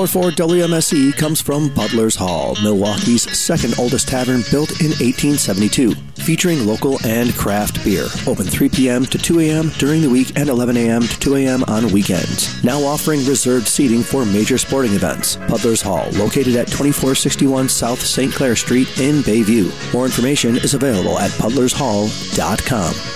944 0.00 0.46
WMSE 0.46 1.14
comes 1.18 1.42
from 1.42 1.68
Butler's 1.74 2.16
Hall, 2.16 2.56
Milwaukee's 2.62 3.30
second 3.38 3.78
oldest 3.78 4.08
tavern 4.08 4.42
built 4.50 4.70
in 4.80 4.92
1872, 4.92 5.94
featuring 6.14 6.66
local 6.66 6.98
and 7.04 7.34
craft 7.34 7.84
beer. 7.84 8.06
Open 8.26 8.46
3 8.46 8.70
p.m. 8.70 9.04
to 9.04 9.18
2 9.18 9.40
a.m. 9.40 9.68
during 9.76 10.00
the 10.00 10.08
week 10.08 10.32
and 10.36 10.48
11 10.48 10.78
a.m. 10.78 11.02
to 11.02 11.20
2 11.20 11.36
a.m. 11.36 11.64
on 11.64 11.92
weekends. 11.92 12.64
Now 12.64 12.80
offering 12.80 13.26
reserved 13.26 13.68
seating 13.68 14.02
for 14.02 14.24
major 14.24 14.56
sporting 14.56 14.94
events. 14.94 15.36
Butler's 15.36 15.82
Hall, 15.82 16.08
located 16.12 16.56
at 16.56 16.68
2461 16.68 17.68
South 17.68 18.00
St. 18.00 18.32
Clair 18.32 18.56
Street 18.56 18.88
in 18.98 19.16
Bayview. 19.16 19.70
More 19.92 20.06
information 20.06 20.56
is 20.56 20.72
available 20.72 21.18
at 21.18 21.30
butlershall.com. 21.32 23.09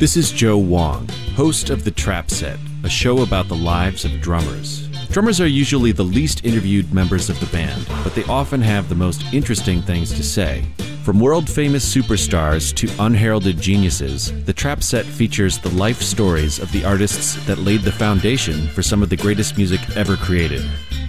This 0.00 0.16
is 0.16 0.32
Joe 0.32 0.56
Wong, 0.56 1.06
host 1.36 1.68
of 1.68 1.84
The 1.84 1.90
Trap 1.90 2.30
Set, 2.30 2.58
a 2.84 2.88
show 2.88 3.20
about 3.20 3.48
the 3.48 3.54
lives 3.54 4.06
of 4.06 4.22
drummers. 4.22 4.88
Drummers 5.10 5.42
are 5.42 5.46
usually 5.46 5.92
the 5.92 6.02
least 6.02 6.42
interviewed 6.42 6.94
members 6.94 7.28
of 7.28 7.38
the 7.38 7.54
band, 7.54 7.86
but 8.02 8.14
they 8.14 8.24
often 8.24 8.62
have 8.62 8.88
the 8.88 8.94
most 8.94 9.22
interesting 9.34 9.82
things 9.82 10.14
to 10.14 10.22
say. 10.22 10.64
From 11.04 11.20
world 11.20 11.50
famous 11.50 11.84
superstars 11.84 12.74
to 12.76 13.04
unheralded 13.04 13.60
geniuses, 13.60 14.32
The 14.46 14.54
Trap 14.54 14.82
Set 14.82 15.04
features 15.04 15.58
the 15.58 15.74
life 15.74 16.00
stories 16.00 16.60
of 16.60 16.72
the 16.72 16.82
artists 16.82 17.34
that 17.44 17.58
laid 17.58 17.82
the 17.82 17.92
foundation 17.92 18.68
for 18.68 18.82
some 18.82 19.02
of 19.02 19.10
the 19.10 19.18
greatest 19.18 19.58
music 19.58 19.80
ever 19.98 20.16
created. 20.16 20.62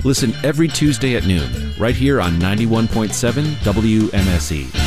Listen 0.04 0.34
every 0.44 0.68
Tuesday 0.68 1.16
at 1.16 1.26
noon, 1.26 1.74
right 1.80 1.96
here 1.96 2.20
on 2.20 2.34
91.7 2.42 3.54
WMSE. 3.64 4.81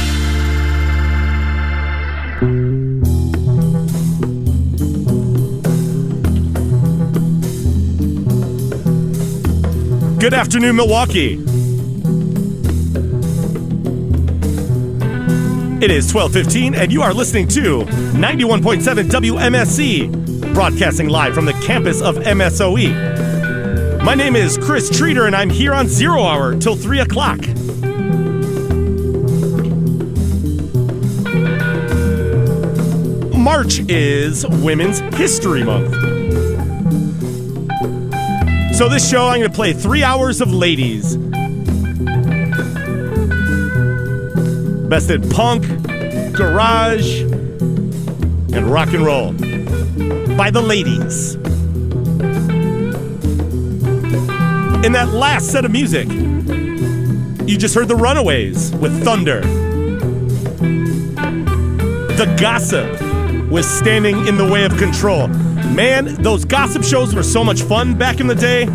Good 10.25 10.33
afternoon, 10.33 10.76
Milwaukee. 10.76 11.35
It 15.85 15.90
is 15.90 16.11
12:15 16.11 16.75
and 16.75 16.90
you 16.90 17.02
are 17.02 17.12
listening 17.12 17.47
to 17.49 17.85
91.7 18.14 19.11
WMSE, 19.11 20.54
broadcasting 20.54 21.11
live 21.11 21.35
from 21.35 21.45
the 21.45 21.52
campus 21.52 22.00
of 22.00 22.16
MSOE. 22.16 24.02
My 24.02 24.14
name 24.14 24.35
is 24.35 24.57
Chris 24.57 24.88
Treater 24.88 25.26
and 25.26 25.37
I'm 25.37 25.50
here 25.50 25.75
on 25.75 25.88
Zero 25.88 26.23
Hour 26.23 26.57
till 26.57 26.75
3 26.75 27.00
o'clock. 27.00 27.40
March 33.37 33.81
is 33.90 34.47
Women's 34.62 35.00
History 35.19 35.64
Month. 35.64 36.13
So, 38.75 38.88
this 38.88 39.09
show, 39.09 39.28
I'm 39.28 39.38
going 39.38 39.49
to 39.49 39.54
play 39.54 39.73
three 39.73 40.02
hours 40.02 40.40
of 40.40 40.52
ladies. 40.52 41.16
Best 44.88 45.11
in 45.11 45.31
punk, 45.31 45.64
garage, 46.33 47.21
and 47.21 48.66
rock 48.66 48.88
and 48.88 49.04
roll 49.04 49.31
by 50.37 50.50
the 50.50 50.61
ladies. 50.61 51.37
In 54.85 54.90
that 54.90 55.11
last 55.12 55.52
set 55.52 55.64
of 55.64 55.71
music, 55.71 56.09
you 57.49 57.57
just 57.57 57.76
heard 57.76 57.87
the 57.87 57.95
Runaways 57.95 58.73
with 58.73 59.04
Thunder. 59.04 59.43
The 62.16 62.37
Gossip 62.40 63.00
was 63.49 63.71
standing 63.71 64.26
in 64.26 64.37
the 64.37 64.50
way 64.50 64.64
of 64.64 64.76
control. 64.78 65.28
Man, 65.75 66.14
those 66.23 66.45
gossip 66.45 66.85
shows 66.85 67.16
were 67.16 67.25
so 67.25 67.43
much 67.43 67.62
fun 67.62 67.99
back 67.99 68.21
in 68.21 68.28
the 68.28 68.35
day. 68.37 68.66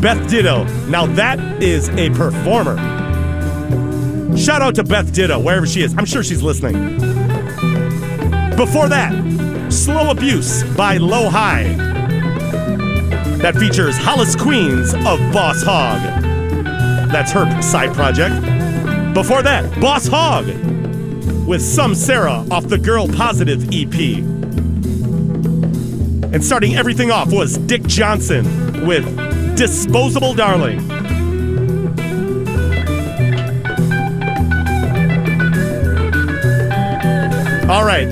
Beth 0.00 0.28
Ditto. 0.28 0.64
Now 0.88 1.06
that 1.06 1.62
is 1.62 1.88
a 1.90 2.10
performer. 2.10 2.76
Shout 4.36 4.60
out 4.60 4.74
to 4.74 4.84
Beth 4.84 5.10
Ditto, 5.12 5.38
wherever 5.38 5.66
she 5.66 5.80
is. 5.80 5.96
I'm 5.96 6.04
sure 6.04 6.22
she's 6.22 6.42
listening. 6.42 6.98
Before 8.56 8.90
that, 8.90 9.72
Slow 9.72 10.10
Abuse 10.10 10.64
by 10.76 10.98
Lo-Hi. 10.98 11.62
That 13.38 13.56
features 13.56 13.96
Hollis 13.96 14.36
Queens 14.36 14.92
of 14.92 15.18
Boss 15.32 15.62
Hog. 15.62 16.02
That's 17.10 17.32
her 17.32 17.62
side 17.62 17.94
project. 17.94 18.34
Before 19.14 19.42
that, 19.42 19.80
Boss 19.80 20.06
Hog 20.06 20.46
with 21.46 21.62
Some 21.62 21.94
Sara 21.94 22.44
off 22.50 22.68
the 22.68 22.76
Girl 22.78 23.08
Positive 23.08 23.66
EP. 23.72 24.37
And 26.30 26.44
starting 26.44 26.76
everything 26.76 27.10
off 27.10 27.32
was 27.32 27.56
Dick 27.56 27.82
Johnson 27.84 28.86
with 28.86 29.04
Disposable 29.56 30.34
Darling. 30.34 30.78
All 37.70 37.84
right, 37.84 38.08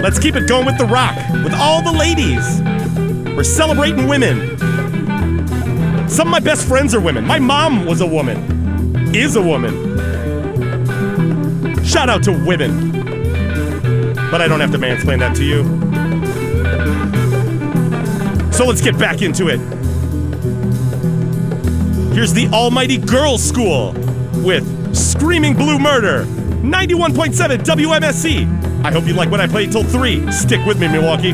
let's 0.00 0.18
keep 0.18 0.36
it 0.36 0.48
going 0.48 0.66
with 0.66 0.78
the 0.78 0.86
rock, 0.86 1.16
with 1.44 1.52
all 1.54 1.82
the 1.82 1.92
ladies. 1.92 2.60
We're 3.36 3.44
celebrating 3.44 4.06
women. 4.06 4.56
Some 6.08 6.28
of 6.28 6.32
my 6.32 6.40
best 6.40 6.66
friends 6.66 6.94
are 6.94 7.00
women. 7.00 7.26
My 7.26 7.40
mom 7.40 7.86
was 7.86 8.00
a 8.00 8.06
woman, 8.06 9.14
is 9.14 9.34
a 9.34 9.42
woman. 9.42 9.96
Shout 11.84 12.08
out 12.08 12.22
to 12.22 12.32
women. 12.32 12.92
But 14.30 14.40
I 14.40 14.48
don't 14.48 14.60
have 14.60 14.72
to 14.72 14.78
mansplain 14.78 15.18
that 15.18 15.36
to 15.36 15.44
you. 15.44 15.75
So 18.56 18.64
let's 18.64 18.80
get 18.80 18.98
back 18.98 19.20
into 19.20 19.48
it. 19.48 19.58
Here's 22.14 22.32
the 22.32 22.48
Almighty 22.54 22.96
Girlschool 22.96 23.92
with 24.42 24.96
Screaming 24.96 25.52
Blue 25.52 25.78
Murder, 25.78 26.24
91.7 26.62 27.58
WMSE. 27.58 28.82
I 28.82 28.90
hope 28.90 29.06
you 29.06 29.12
like 29.12 29.30
what 29.30 29.42
I 29.42 29.46
played 29.46 29.72
till 29.72 29.84
3. 29.84 30.32
Stick 30.32 30.64
with 30.64 30.80
me, 30.80 30.88
Milwaukee. 30.88 31.32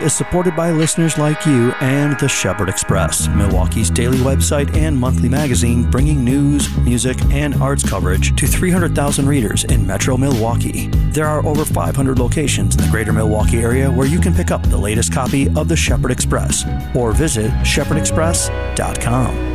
Is 0.00 0.12
supported 0.14 0.56
by 0.56 0.70
listeners 0.70 1.18
like 1.18 1.46
you 1.46 1.72
and 1.80 2.18
the 2.18 2.28
Shepherd 2.28 2.68
Express, 2.68 3.28
Milwaukee's 3.28 3.90
daily 3.90 4.18
website 4.18 4.74
and 4.76 4.96
monthly 4.96 5.28
magazine, 5.28 5.90
bringing 5.90 6.24
news, 6.24 6.74
music, 6.78 7.20
and 7.30 7.54
arts 7.56 7.88
coverage 7.88 8.34
to 8.36 8.46
300,000 8.46 9.26
readers 9.26 9.64
in 9.64 9.86
Metro 9.86 10.16
Milwaukee. 10.16 10.88
There 11.12 11.26
are 11.26 11.44
over 11.46 11.64
500 11.64 12.18
locations 12.18 12.76
in 12.76 12.82
the 12.82 12.90
greater 12.90 13.12
Milwaukee 13.12 13.58
area 13.58 13.90
where 13.90 14.06
you 14.06 14.20
can 14.20 14.34
pick 14.34 14.50
up 14.50 14.62
the 14.62 14.78
latest 14.78 15.12
copy 15.12 15.48
of 15.56 15.68
the 15.68 15.76
Shepherd 15.76 16.10
Express 16.10 16.64
or 16.94 17.12
visit 17.12 17.50
shepherdexpress.com. 17.62 19.50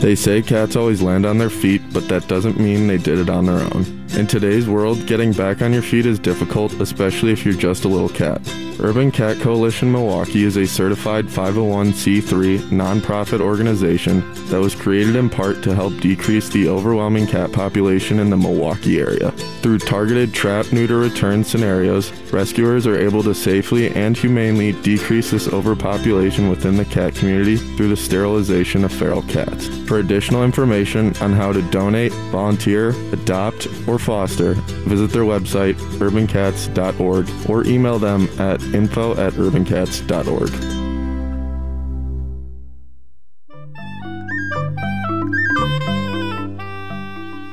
They 0.00 0.14
say 0.14 0.42
cats 0.42 0.76
always 0.76 1.02
land 1.02 1.26
on 1.26 1.38
their 1.38 1.50
feet, 1.50 1.82
but 1.92 2.08
that 2.08 2.28
doesn't 2.28 2.60
mean 2.60 2.86
they 2.86 2.98
did 2.98 3.18
it 3.18 3.28
on 3.28 3.46
their 3.46 3.58
own. 3.74 3.95
In 4.14 4.26
today's 4.26 4.68
world, 4.68 5.06
getting 5.06 5.32
back 5.32 5.60
on 5.60 5.72
your 5.72 5.82
feet 5.82 6.06
is 6.06 6.18
difficult, 6.18 6.72
especially 6.80 7.32
if 7.32 7.44
you're 7.44 7.54
just 7.54 7.84
a 7.84 7.88
little 7.88 8.08
cat. 8.08 8.40
Urban 8.78 9.10
Cat 9.10 9.38
Coalition 9.40 9.90
Milwaukee 9.90 10.44
is 10.44 10.56
a 10.56 10.66
certified 10.66 11.26
501c3 11.26 12.58
nonprofit 12.68 13.40
organization 13.40 14.20
that 14.48 14.60
was 14.60 14.74
created 14.74 15.16
in 15.16 15.30
part 15.30 15.62
to 15.62 15.74
help 15.74 15.98
decrease 16.00 16.50
the 16.50 16.68
overwhelming 16.68 17.26
cat 17.26 17.52
population 17.52 18.20
in 18.20 18.28
the 18.28 18.36
Milwaukee 18.36 19.00
area. 19.00 19.30
Through 19.62 19.78
targeted 19.78 20.34
trap, 20.34 20.72
neuter, 20.72 20.98
return 20.98 21.42
scenarios, 21.42 22.12
rescuers 22.32 22.86
are 22.86 22.98
able 22.98 23.22
to 23.22 23.34
safely 23.34 23.88
and 23.94 24.16
humanely 24.16 24.72
decrease 24.82 25.30
this 25.30 25.48
overpopulation 25.48 26.50
within 26.50 26.76
the 26.76 26.84
cat 26.84 27.14
community 27.14 27.56
through 27.56 27.88
the 27.88 27.96
sterilization 27.96 28.84
of 28.84 28.92
feral 28.92 29.22
cats. 29.22 29.68
For 29.88 29.98
additional 29.98 30.44
information 30.44 31.16
on 31.16 31.32
how 31.32 31.52
to 31.52 31.62
donate, 31.70 32.12
volunteer, 32.30 32.90
adopt, 33.12 33.66
or 33.88 33.98
foster, 33.98 34.52
visit 34.84 35.10
their 35.10 35.22
website, 35.22 35.74
urbancats.org, 35.98 37.48
or 37.48 37.64
email 37.64 37.98
them 37.98 38.28
at 38.38 38.60
info 38.74 39.12
at 39.12 39.32
urbancats.org. 39.34 40.50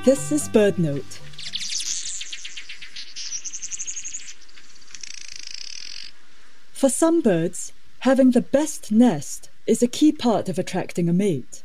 This 0.05 0.33
is 0.33 0.49
BirdNote. 0.49 1.19
For 6.73 6.89
some 6.89 7.21
birds, 7.21 7.71
having 7.99 8.31
the 8.31 8.41
best 8.41 8.91
nest 8.91 9.49
is 9.65 9.81
a 9.81 9.87
key 9.87 10.11
part 10.11 10.49
of 10.49 10.59
attracting 10.59 11.07
a 11.07 11.13
mate. 11.13 11.63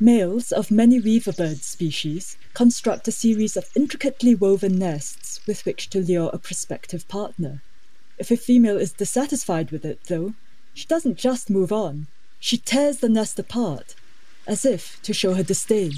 Males 0.00 0.50
of 0.52 0.70
many 0.70 0.98
weaverbird 0.98 1.60
species 1.62 2.38
construct 2.54 3.06
a 3.08 3.12
series 3.12 3.56
of 3.56 3.68
intricately 3.76 4.34
woven 4.34 4.78
nests 4.78 5.40
with 5.46 5.66
which 5.66 5.90
to 5.90 6.00
lure 6.00 6.30
a 6.32 6.38
prospective 6.38 7.06
partner. 7.08 7.62
If 8.18 8.30
a 8.30 8.36
female 8.36 8.76
is 8.76 8.92
dissatisfied 8.92 9.70
with 9.70 9.84
it, 9.84 10.00
though, 10.08 10.34
she 10.74 10.86
doesn't 10.86 11.16
just 11.16 11.50
move 11.50 11.72
on, 11.72 12.08
she 12.40 12.56
tears 12.56 12.98
the 12.98 13.08
nest 13.08 13.38
apart, 13.38 13.94
as 14.46 14.64
if 14.64 15.00
to 15.02 15.12
show 15.12 15.34
her 15.34 15.42
disdain. 15.42 15.92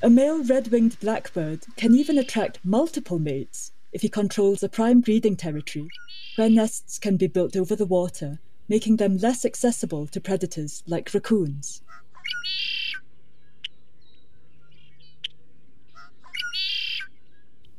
A 0.00 0.10
male 0.10 0.44
red 0.44 0.68
winged 0.68 1.00
blackbird 1.00 1.64
can 1.76 1.94
even 1.94 2.18
attract 2.18 2.60
multiple 2.62 3.18
mates 3.18 3.72
if 3.92 4.02
he 4.02 4.08
controls 4.08 4.62
a 4.62 4.68
prime 4.68 5.00
breeding 5.00 5.34
territory 5.34 5.88
where 6.36 6.48
nests 6.48 6.98
can 6.98 7.16
be 7.16 7.26
built 7.26 7.56
over 7.56 7.74
the 7.74 7.84
water, 7.84 8.38
making 8.68 8.96
them 8.96 9.18
less 9.18 9.44
accessible 9.44 10.06
to 10.06 10.20
predators 10.20 10.82
like 10.86 11.12
raccoons. 11.12 11.82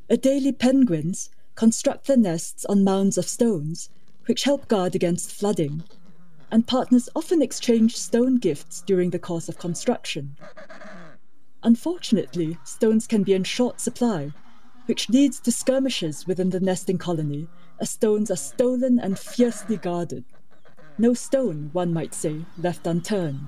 Adelie 0.09 0.57
penguins 0.57 1.29
construct 1.53 2.07
their 2.07 2.17
nests 2.17 2.65
on 2.65 2.83
mounds 2.83 3.17
of 3.17 3.25
stones, 3.25 3.89
which 4.25 4.43
help 4.43 4.67
guard 4.67 4.95
against 4.95 5.31
flooding, 5.31 5.83
and 6.51 6.65
partners 6.65 7.09
often 7.15 7.43
exchange 7.43 7.95
stone 7.95 8.37
gifts 8.37 8.81
during 8.81 9.11
the 9.11 9.19
course 9.19 9.47
of 9.49 9.59
construction. 9.59 10.35
Unfortunately, 11.61 12.57
stones 12.63 13.05
can 13.05 13.21
be 13.21 13.33
in 13.33 13.43
short 13.43 13.79
supply, 13.79 14.31
which 14.87 15.09
leads 15.09 15.39
to 15.41 15.51
skirmishes 15.51 16.25
within 16.25 16.49
the 16.49 16.59
nesting 16.59 16.97
colony 16.97 17.47
as 17.79 17.91
stones 17.91 18.31
are 18.31 18.35
stolen 18.35 18.97
and 18.99 19.19
fiercely 19.19 19.77
guarded. 19.77 20.23
No 20.97 21.13
stone, 21.13 21.69
one 21.71 21.93
might 21.93 22.15
say, 22.15 22.45
left 22.57 22.87
unturned. 22.87 23.47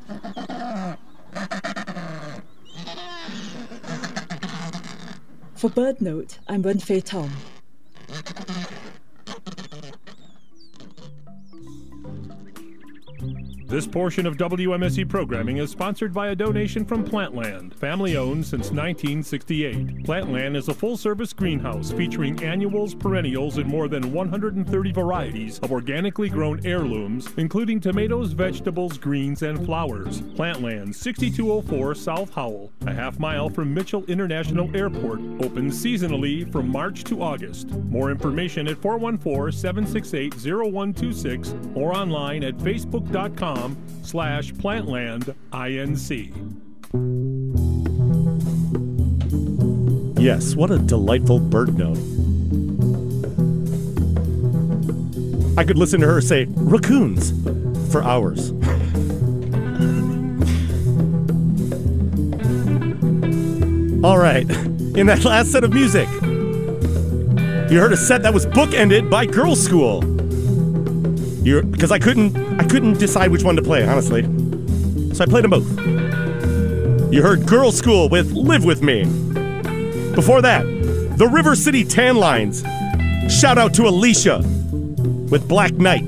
For 5.62 5.70
BirdNote, 5.70 6.40
I'm 6.48 6.64
Wenfei 6.64 7.06
Tong. 7.06 7.30
This 13.72 13.88
portion 13.88 14.26
of 14.26 14.36
WMSE 14.36 15.08
programming 15.08 15.56
is 15.56 15.72
sponsored 15.72 16.14
by 16.14 16.28
a 16.28 16.36
donation 16.36 16.84
from 16.84 17.06
Plantland, 17.06 17.74
family 17.74 18.18
owned 18.18 18.46
since 18.46 18.70
1968. 18.70 20.04
Plantland 20.04 20.58
is 20.58 20.68
a 20.68 20.74
full 20.74 20.98
service 20.98 21.32
greenhouse 21.32 21.90
featuring 21.90 22.44
annuals, 22.44 22.94
perennials, 22.94 23.60
and 23.60 23.66
more 23.66 23.88
than 23.88 24.12
130 24.12 24.92
varieties 24.92 25.58
of 25.60 25.72
organically 25.72 26.28
grown 26.28 26.60
heirlooms, 26.66 27.30
including 27.38 27.80
tomatoes, 27.80 28.34
vegetables, 28.34 28.98
greens, 28.98 29.42
and 29.42 29.66
flowers. 29.66 30.20
Plantland, 30.20 30.94
6204 30.94 31.96
South 31.96 32.34
Howell, 32.34 32.74
a 32.88 32.94
half 32.94 33.20
mile 33.20 33.50
from 33.50 33.74
Mitchell 33.74 34.04
International 34.10 34.70
Airport, 34.76 35.22
open 35.40 35.72
seasonally 35.72 36.52
from 36.52 36.68
March 36.68 37.06
to 37.06 37.22
August. 37.22 37.70
More 37.70 38.12
information 38.12 38.68
at 38.68 38.82
414 38.82 39.58
768 39.58 40.34
0126 40.34 41.56
or 41.74 41.96
online 41.96 42.44
at 42.44 42.58
facebook.com 42.58 43.61
slash 44.04 44.52
plantlandinc. 44.54 45.34
Yes, 50.20 50.56
what 50.56 50.70
a 50.70 50.78
delightful 50.78 51.40
bird 51.40 51.78
note. 51.78 51.98
I 55.58 55.64
could 55.64 55.78
listen 55.78 56.00
to 56.02 56.08
her 56.08 56.22
say 56.22 56.46
raccoons 56.50 57.32
for 57.92 58.04
hours. 58.04 58.52
All 64.04 64.18
right, 64.18 64.50
in 64.50 65.06
that 65.08 65.24
last 65.26 65.52
set 65.52 65.64
of 65.64 65.74
music, 65.74 66.08
you 67.72 67.80
heard 67.80 67.94
a 67.94 67.98
set 67.98 68.24
that 68.24 68.34
was 68.34 68.46
bookended 68.46 69.10
by 69.10 69.26
Girlschool. 69.26 70.21
You 71.44 71.64
because 71.64 71.92
I 71.92 72.00
couldn't 72.00 72.36
I 72.60 72.68
couldn't 72.68 73.00
decide 73.00 73.32
which 73.32 73.44
one 73.44 73.56
to 73.56 73.62
play, 73.62 73.88
honestly. 73.88 74.24
So 75.14 75.24
I 75.24 75.28
played 75.28 75.44
them 75.44 75.52
both. 75.52 75.68
You 77.12 77.22
heard 77.22 77.42
Girlschool 77.42 78.10
with 78.10 78.32
Live 78.32 78.64
With 78.64 78.82
Me. 78.82 79.04
Before 80.14 80.42
that, 80.42 80.64
the 81.18 81.28
River 81.28 81.56
City 81.56 81.84
Tanlines. 81.84 82.64
Shout 83.30 83.58
out 83.58 83.74
to 83.76 83.88
Alicia 83.88 84.40
with 85.30 85.48
Black 85.48 85.74
Knight. 85.74 86.08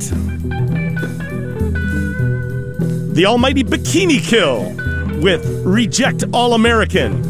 The 3.13 3.25
Almighty 3.25 3.63
Bikini 3.63 4.19
Kill 4.21 4.63
with 5.21 5.45
Reject 5.65 6.23
All 6.31 6.53
American. 6.53 7.21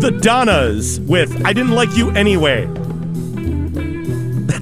The 0.00 0.10
Donnas 0.20 1.00
with 1.00 1.44
I 1.44 1.52
Didn't 1.52 1.72
Like 1.72 1.96
You 1.96 2.10
Anyway. 2.10 2.66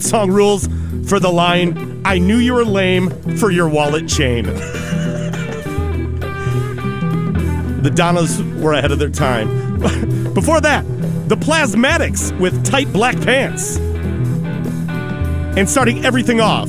Song 0.05 0.30
rules 0.30 0.68
for 1.09 1.18
the 1.18 1.32
line 1.32 2.02
I 2.05 2.18
knew 2.18 2.36
you 2.36 2.52
were 2.52 2.64
lame 2.66 3.09
for 3.38 3.50
your 3.50 3.70
wallet 3.70 4.07
chain. 4.07 4.44
the 7.82 7.90
Donnas 7.94 8.42
were 8.61 8.74
ahead 8.74 8.92
of 8.92 8.98
their 8.98 9.09
time. 9.09 9.80
Before 10.34 10.61
that, 10.61 10.84
the 11.28 11.36
Plasmatics 11.36 12.38
with 12.38 12.62
tight 12.66 12.92
black 12.92 13.18
pants. 13.22 13.78
And 15.57 15.68
starting 15.68 16.05
everything 16.05 16.40
off 16.40 16.68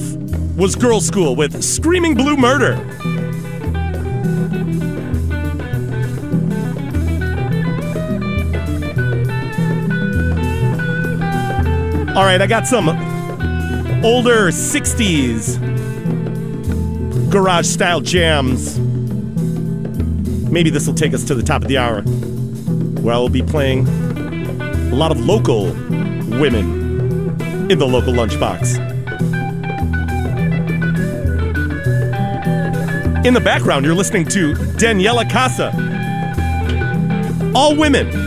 was 0.56 0.78
Girlschool 0.78 1.36
with 1.36 1.62
Screaming 1.62 2.16
Blue 2.16 2.38
Murder. 2.38 2.76
All 12.16 12.24
right, 12.24 12.42
I 12.42 12.48
got 12.48 12.66
some 12.66 13.15
older 14.06 14.50
60s 14.50 15.60
garage 17.32 17.66
style 17.66 18.00
jams. 18.02 18.78
Maybe 20.48 20.70
this 20.70 20.86
will 20.86 20.94
take 20.94 21.16
us 21.16 21.24
to 21.24 21.34
the 21.34 21.42
top 21.42 21.64
of 21.64 21.68
the 21.68 21.80
hour, 21.80 22.04
where 23.02 23.16
I 23.16 23.18
will 23.18 23.30
be 23.30 23.42
playing 23.42 23.88
a 23.88 24.96
lot 24.96 25.12
of 25.12 25.26
local 25.26 25.72
women 26.38 27.36
in 27.72 27.80
the 27.80 27.88
local 27.88 28.14
lunchbox. 28.14 28.76
In 33.26 33.34
the 33.34 33.42
background, 33.42 33.86
you're 33.88 33.96
listening 33.96 34.26
to 34.28 34.54
Daniela 34.54 35.28
Casa. 35.28 35.74
All 37.56 37.76
women 37.76 38.25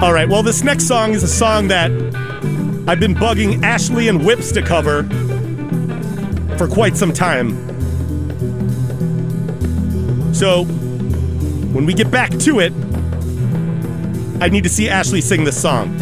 All 0.00 0.12
right, 0.12 0.28
well, 0.28 0.44
this 0.44 0.62
next 0.62 0.86
song 0.86 1.12
is 1.12 1.24
a 1.24 1.28
song 1.28 1.66
that 1.68 1.90
I've 2.86 3.00
been 3.00 3.16
bugging 3.16 3.64
Ashley 3.64 4.06
and 4.06 4.24
Whips 4.24 4.52
to 4.52 4.62
cover 4.62 5.02
for 6.56 6.68
quite 6.68 6.96
some 6.96 7.12
time. 7.12 7.50
So, 10.32 10.62
when 11.72 11.84
we 11.84 11.94
get 11.94 12.12
back 12.12 12.30
to 12.30 12.60
it, 12.60 12.72
I 14.40 14.48
need 14.48 14.62
to 14.62 14.68
see 14.68 14.88
Ashley 14.88 15.20
sing 15.20 15.42
this 15.42 15.60
song. 15.60 15.92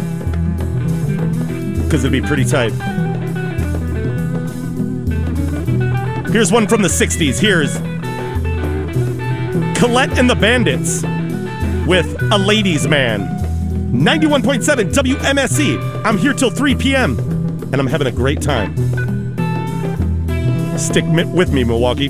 Because 1.83 2.05
it'd 2.05 2.11
be 2.11 2.21
pretty 2.21 2.45
tight. 2.45 2.73
Here's 6.31 6.51
one 6.51 6.67
from 6.67 6.83
the 6.83 6.87
60s. 6.87 7.39
Here's 7.39 7.77
Collette 9.79 10.19
and 10.19 10.29
the 10.29 10.35
Bandits 10.35 11.01
with 11.87 12.15
A 12.31 12.37
Ladies 12.37 12.87
Man. 12.87 13.36
91.7 13.97 14.93
WMSE. 14.93 16.05
I'm 16.05 16.19
here 16.19 16.33
till 16.33 16.51
3 16.51 16.75
p.m., 16.75 17.17
and 17.73 17.75
I'm 17.75 17.87
having 17.87 18.05
a 18.05 18.11
great 18.11 18.41
time. 18.41 18.75
Stick 20.77 21.03
with 21.07 21.51
me, 21.51 21.63
Milwaukee. 21.63 22.09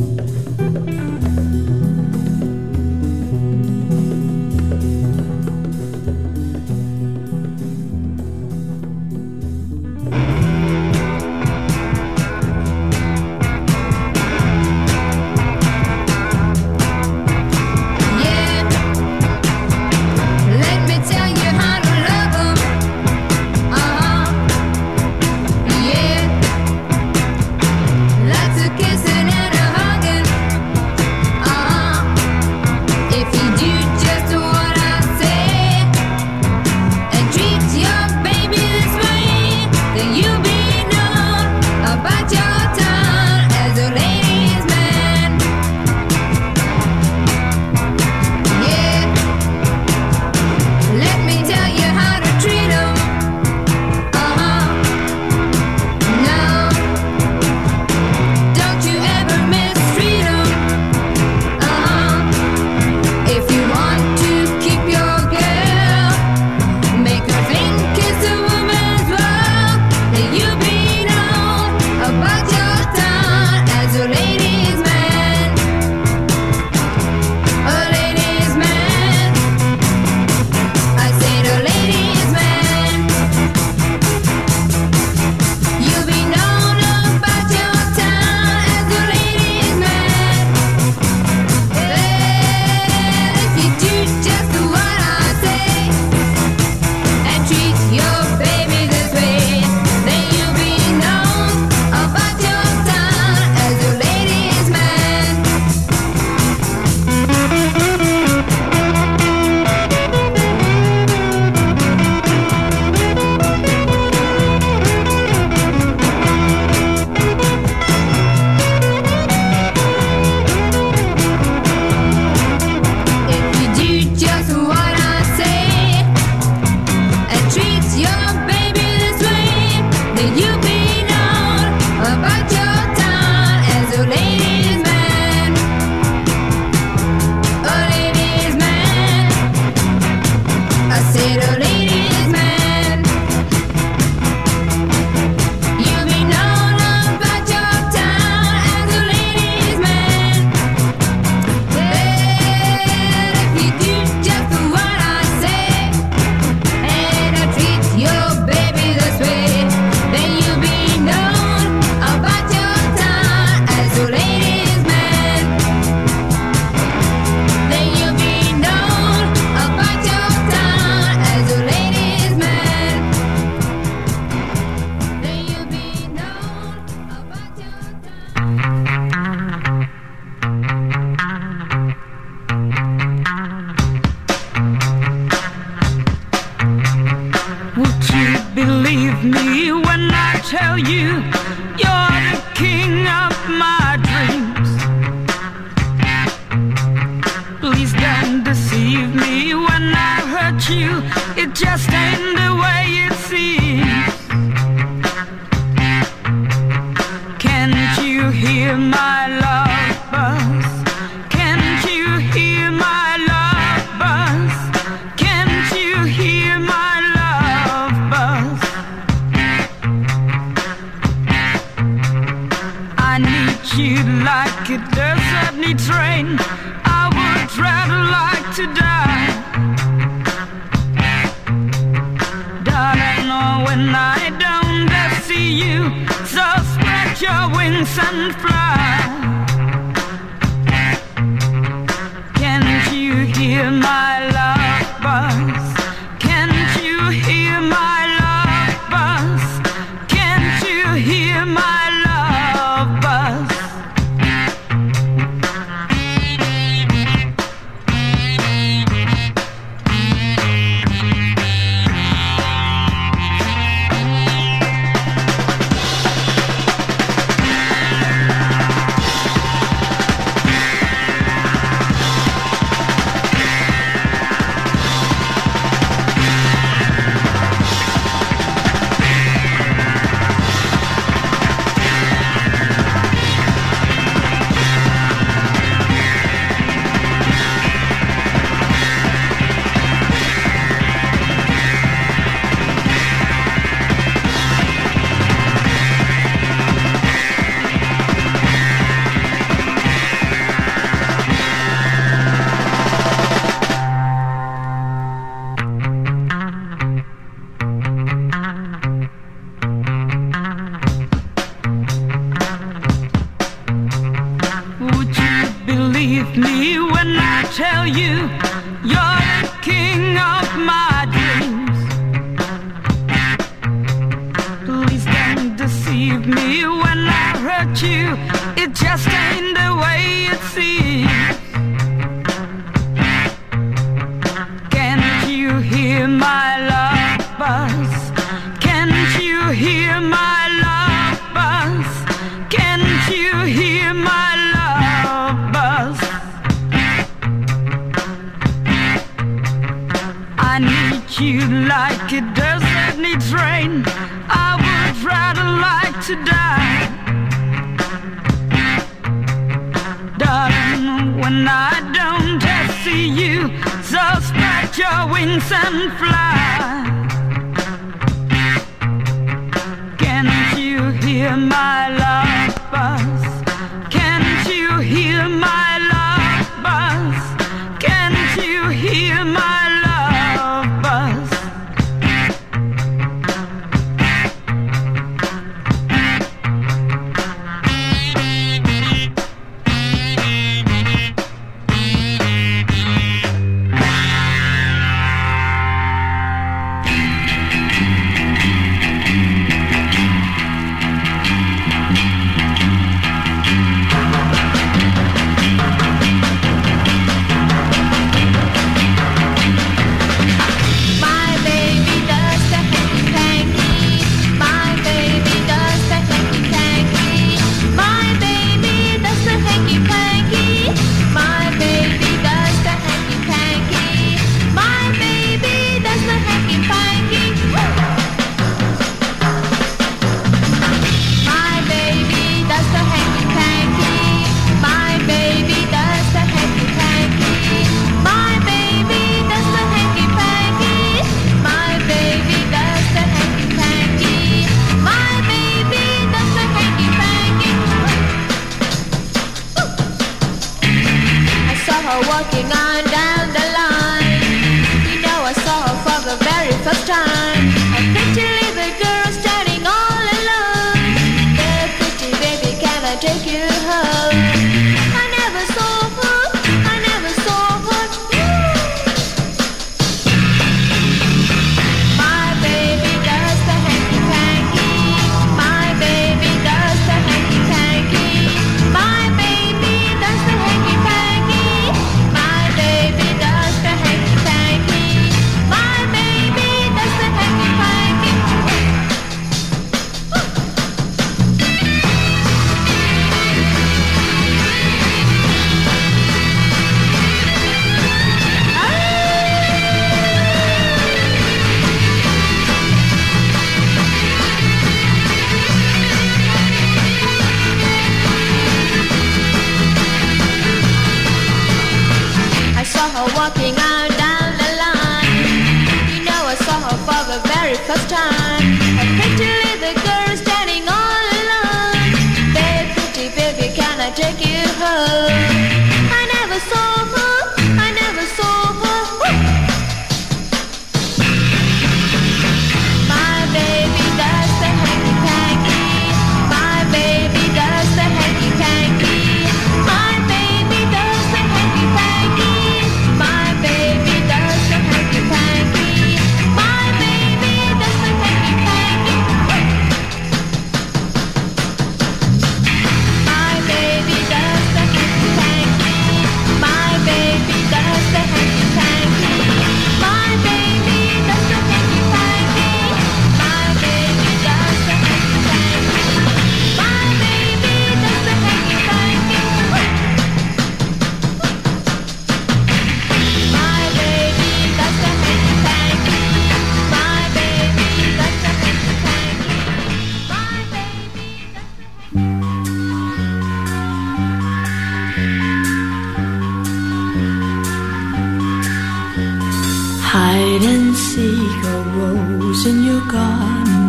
Hide 589.99 590.43
and 590.43 590.75
seek 590.75 591.43
a 591.43 591.57
rose 591.75 592.45
in 592.45 592.63
your 592.63 592.81
garden. 592.85 593.65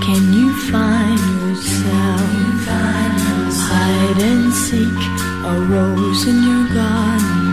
Can 0.00 0.32
you 0.32 0.48
find 0.70 1.20
yourself? 1.42 2.64
Hide 3.68 4.22
and 4.30 4.50
seek 4.50 5.00
a 5.52 5.54
rose 5.68 6.26
in 6.26 6.42
your 6.42 6.64
garden. 6.74 7.47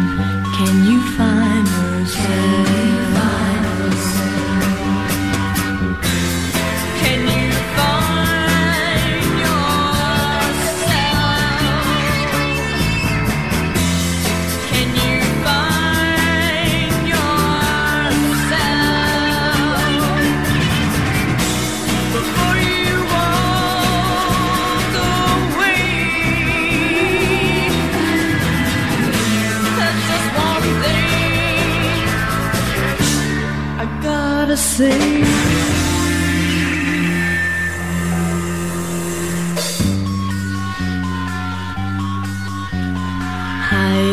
Hide 34.77 34.89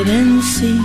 and 0.06 0.40
seek 0.44 0.78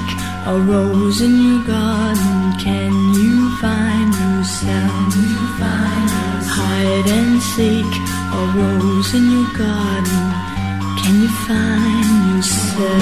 a 0.48 0.58
rose 0.58 1.22
in 1.22 1.44
your 1.44 1.64
garden 1.68 2.58
Can 2.58 2.92
you 3.14 3.56
find 3.58 4.12
yourself? 4.16 5.16
You 5.16 5.38
find 5.62 6.10
yourself? 6.10 6.58
Hide 6.58 7.10
and 7.18 7.40
seek 7.40 7.94
a 8.34 8.44
rose 8.58 9.14
in 9.14 9.30
your 9.30 9.46
garden 9.54 10.34
Can 10.98 11.22
you 11.22 11.30
find 11.46 12.36
yourself? 12.36 12.98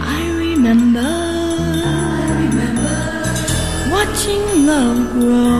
I 0.00 0.30
remember, 0.36 1.10
watching 3.90 4.66
love 4.66 5.12
grow. 5.12 5.57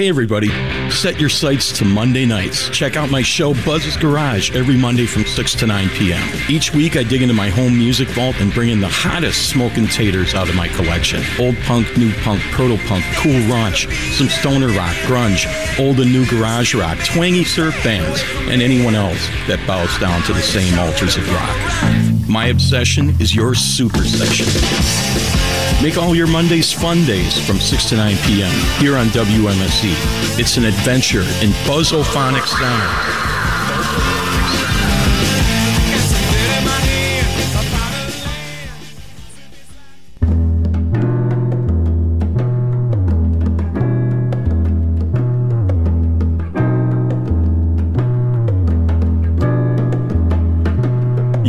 Hey, 0.00 0.08
everybody. 0.08 0.48
Set 0.90 1.20
your 1.20 1.28
sights 1.28 1.72
to 1.78 1.84
Monday 1.84 2.24
nights. 2.24 2.70
Check 2.70 2.96
out 2.96 3.10
my 3.10 3.20
show, 3.20 3.52
Buzz's 3.66 3.98
Garage, 3.98 4.50
every 4.56 4.74
Monday 4.74 5.04
from 5.04 5.26
6 5.26 5.54
to 5.56 5.66
9 5.66 5.90
p.m. 5.90 6.26
Each 6.48 6.72
week, 6.72 6.96
I 6.96 7.02
dig 7.02 7.20
into 7.20 7.34
my 7.34 7.50
home 7.50 7.76
music 7.76 8.08
vault 8.08 8.40
and 8.40 8.50
bring 8.50 8.70
in 8.70 8.80
the 8.80 8.88
hottest 8.88 9.50
smoking 9.50 9.86
taters 9.86 10.32
out 10.32 10.48
of 10.48 10.54
my 10.54 10.68
collection 10.68 11.22
old 11.38 11.54
punk, 11.64 11.98
new 11.98 12.14
punk, 12.22 12.40
proto 12.44 12.78
punk, 12.88 13.04
cool 13.16 13.38
raunch, 13.52 13.92
some 14.16 14.28
stoner 14.28 14.68
rock, 14.68 14.96
grunge, 15.04 15.44
old 15.78 16.00
and 16.00 16.10
new 16.10 16.24
garage 16.30 16.74
rock, 16.74 16.96
twangy 17.04 17.44
surf 17.44 17.74
bands, 17.84 18.22
and 18.48 18.62
anyone 18.62 18.94
else 18.94 19.28
that 19.48 19.62
bows 19.66 19.98
down 19.98 20.22
to 20.22 20.32
the 20.32 20.40
same 20.40 20.78
altars 20.78 21.18
of 21.18 21.30
rock. 21.30 22.26
My 22.26 22.46
obsession 22.46 23.10
is 23.20 23.34
your 23.34 23.54
super 23.54 24.02
session. 24.04 25.49
Make 25.82 25.96
all 25.96 26.14
your 26.14 26.26
Mondays 26.26 26.72
fun 26.72 27.04
days 27.06 27.38
from 27.46 27.58
6 27.58 27.88
to 27.88 27.96
9 27.96 28.16
p.m. 28.26 28.52
here 28.78 28.96
on 28.96 29.06
WMSE. 29.06 30.38
It's 30.38 30.56
an 30.56 30.64
adventure 30.64 31.22
in 31.42 31.50
buzzophonic 31.66 32.46
sound. 32.46 33.20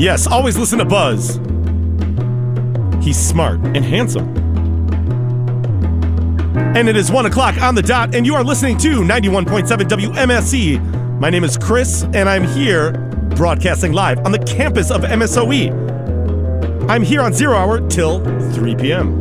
Yes, 0.01 0.25
always 0.25 0.57
listen 0.57 0.79
to 0.79 0.85
Buzz. 0.85 1.37
He's 3.11 3.19
smart 3.19 3.59
and 3.59 3.83
handsome. 3.83 4.29
And 6.77 6.87
it 6.87 6.95
is 6.95 7.11
1 7.11 7.25
o'clock 7.25 7.61
on 7.61 7.75
the 7.75 7.81
dot, 7.81 8.15
and 8.15 8.25
you 8.25 8.35
are 8.35 8.43
listening 8.45 8.77
to 8.77 9.01
91.7 9.01 9.67
WMSE. 9.67 11.19
My 11.19 11.29
name 11.29 11.43
is 11.43 11.57
Chris, 11.57 12.03
and 12.03 12.29
I'm 12.29 12.45
here 12.47 12.93
broadcasting 13.35 13.91
live 13.91 14.19
on 14.19 14.31
the 14.31 14.39
campus 14.39 14.91
of 14.91 15.01
MSOE. 15.01 16.89
I'm 16.89 17.03
here 17.03 17.19
on 17.19 17.33
Zero 17.33 17.57
Hour 17.57 17.85
till 17.89 18.23
3 18.53 18.75
p.m. 18.77 19.19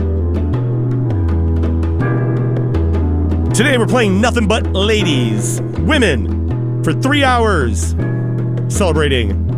Today 3.53 3.77
we're 3.77 3.89
playing 3.89 4.21
nothing 4.21 4.47
but 4.47 4.73
ladies, 4.73 5.61
women, 5.81 6.85
for 6.85 6.93
three 6.93 7.25
hours, 7.25 7.97
celebrating 8.69 9.49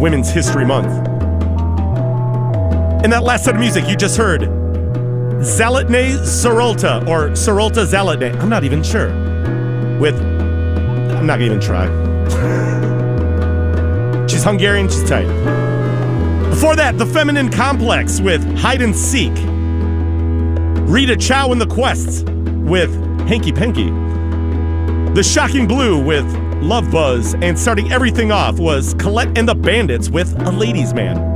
Women's 0.00 0.30
History 0.30 0.64
Month. 0.64 1.15
In 3.04 3.10
that 3.10 3.22
last 3.22 3.44
set 3.44 3.54
of 3.54 3.60
music, 3.60 3.86
you 3.88 3.94
just 3.94 4.16
heard 4.16 4.40
Zalatnay 5.40 6.18
Sarolta, 6.24 7.06
or 7.06 7.28
Sarolta 7.30 7.86
Zalatnay. 7.86 8.34
I'm 8.40 8.48
not 8.48 8.64
even 8.64 8.82
sure. 8.82 9.08
With, 10.00 10.18
I'm 10.20 11.26
not 11.26 11.38
gonna 11.38 11.44
even 11.44 11.60
try. 11.60 11.86
she's 14.26 14.42
Hungarian, 14.42 14.88
she's 14.88 15.08
tight. 15.08 15.26
Before 16.50 16.74
that, 16.74 16.96
The 16.96 17.06
Feminine 17.06 17.50
Complex 17.50 18.20
with 18.20 18.42
Hide 18.58 18.80
and 18.80 18.96
Seek. 18.96 19.34
Rita 20.88 21.16
Chao 21.16 21.52
and 21.52 21.60
the 21.60 21.66
Quests 21.66 22.22
with 22.22 22.92
Hanky 23.28 23.52
Panky. 23.52 23.90
The 25.12 25.22
Shocking 25.22 25.68
Blue 25.68 26.02
with 26.02 26.24
Love 26.62 26.90
Buzz, 26.90 27.34
and 27.34 27.58
starting 27.58 27.92
everything 27.92 28.32
off 28.32 28.58
was 28.58 28.94
Collette 28.94 29.36
and 29.36 29.46
the 29.46 29.54
Bandits 29.54 30.08
with 30.08 30.34
A 30.46 30.50
Ladies 30.50 30.94
Man. 30.94 31.35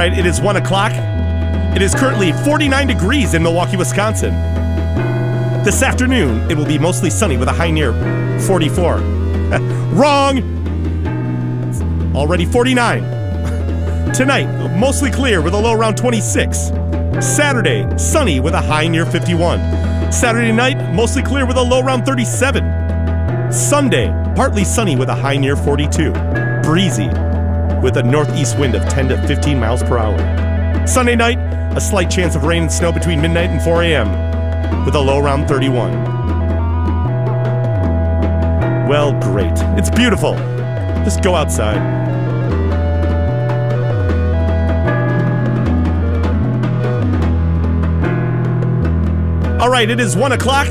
Right, 0.00 0.18
it 0.18 0.24
is 0.24 0.40
one 0.40 0.56
o'clock. 0.56 0.92
It 1.76 1.82
is 1.82 1.94
currently 1.94 2.32
49 2.32 2.86
degrees 2.86 3.34
in 3.34 3.42
Milwaukee, 3.42 3.76
Wisconsin. 3.76 4.32
This 5.62 5.82
afternoon, 5.82 6.50
it 6.50 6.56
will 6.56 6.64
be 6.64 6.78
mostly 6.78 7.10
sunny 7.10 7.36
with 7.36 7.48
a 7.48 7.52
high 7.52 7.70
near 7.70 7.92
44. 8.46 8.94
Wrong! 9.92 10.42
Already 12.16 12.46
49. 12.46 13.02
Tonight, 14.14 14.46
mostly 14.74 15.10
clear 15.10 15.42
with 15.42 15.52
a 15.52 15.58
low 15.58 15.74
around 15.74 15.98
26. 15.98 16.68
Saturday, 17.20 17.86
sunny 17.98 18.40
with 18.40 18.54
a 18.54 18.60
high 18.60 18.88
near 18.88 19.04
51. 19.04 20.10
Saturday 20.10 20.50
night, 20.50 20.94
mostly 20.94 21.22
clear 21.22 21.44
with 21.44 21.58
a 21.58 21.62
low 21.62 21.84
around 21.84 22.06
37. 22.06 23.52
Sunday, 23.52 24.08
partly 24.34 24.64
sunny 24.64 24.96
with 24.96 25.10
a 25.10 25.14
high 25.14 25.36
near 25.36 25.56
42. 25.56 26.10
Breezy 26.62 27.10
with 27.82 27.96
a 27.96 28.02
northeast 28.02 28.58
wind 28.58 28.74
of 28.74 28.88
10 28.88 29.08
to 29.08 29.26
15 29.26 29.58
miles 29.58 29.82
per 29.82 29.98
hour. 29.98 30.86
Sunday 30.86 31.16
night, 31.16 31.38
a 31.76 31.80
slight 31.80 32.10
chance 32.10 32.34
of 32.34 32.44
rain 32.44 32.62
and 32.62 32.72
snow 32.72 32.92
between 32.92 33.20
midnight 33.20 33.50
and 33.50 33.62
4 33.62 33.82
a.m. 33.84 34.84
with 34.84 34.94
a 34.94 35.00
low 35.00 35.18
around 35.18 35.46
31. 35.46 35.92
Well, 38.88 39.12
great. 39.20 39.52
It's 39.78 39.90
beautiful. 39.90 40.34
Just 41.04 41.22
go 41.22 41.34
outside. 41.34 41.78
All 49.60 49.68
right, 49.68 49.88
it 49.88 50.00
is 50.00 50.16
one 50.16 50.32
o'clock, 50.32 50.66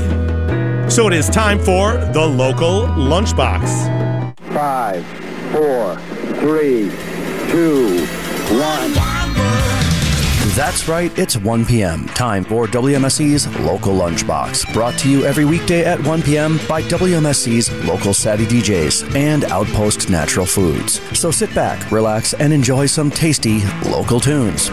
so 0.90 1.06
it 1.06 1.12
is 1.12 1.28
time 1.30 1.58
for 1.60 1.92
the 2.12 2.26
local 2.26 2.82
lunchbox. 2.88 4.36
Five, 4.52 5.06
four, 5.52 5.96
three, 6.40 6.90
two, 7.50 8.06
one. 8.58 8.94
That's 10.56 10.88
right, 10.88 11.16
it's 11.18 11.36
1 11.36 11.66
p.m. 11.66 12.06
Time 12.08 12.44
for 12.44 12.66
WMSE's 12.66 13.46
Local 13.60 13.94
Lunchbox. 13.94 14.72
Brought 14.72 14.98
to 14.98 15.10
you 15.10 15.24
every 15.24 15.44
weekday 15.44 15.84
at 15.84 16.02
1 16.04 16.22
p.m. 16.22 16.58
by 16.68 16.82
WMSE's 16.82 17.70
local 17.86 18.12
savvy 18.12 18.46
DJs 18.46 19.14
and 19.14 19.44
Outpost 19.44 20.10
Natural 20.10 20.46
Foods. 20.46 21.00
So 21.18 21.30
sit 21.30 21.54
back, 21.54 21.90
relax, 21.92 22.34
and 22.34 22.52
enjoy 22.52 22.86
some 22.86 23.10
tasty 23.10 23.60
local 23.84 24.18
tunes. 24.18 24.70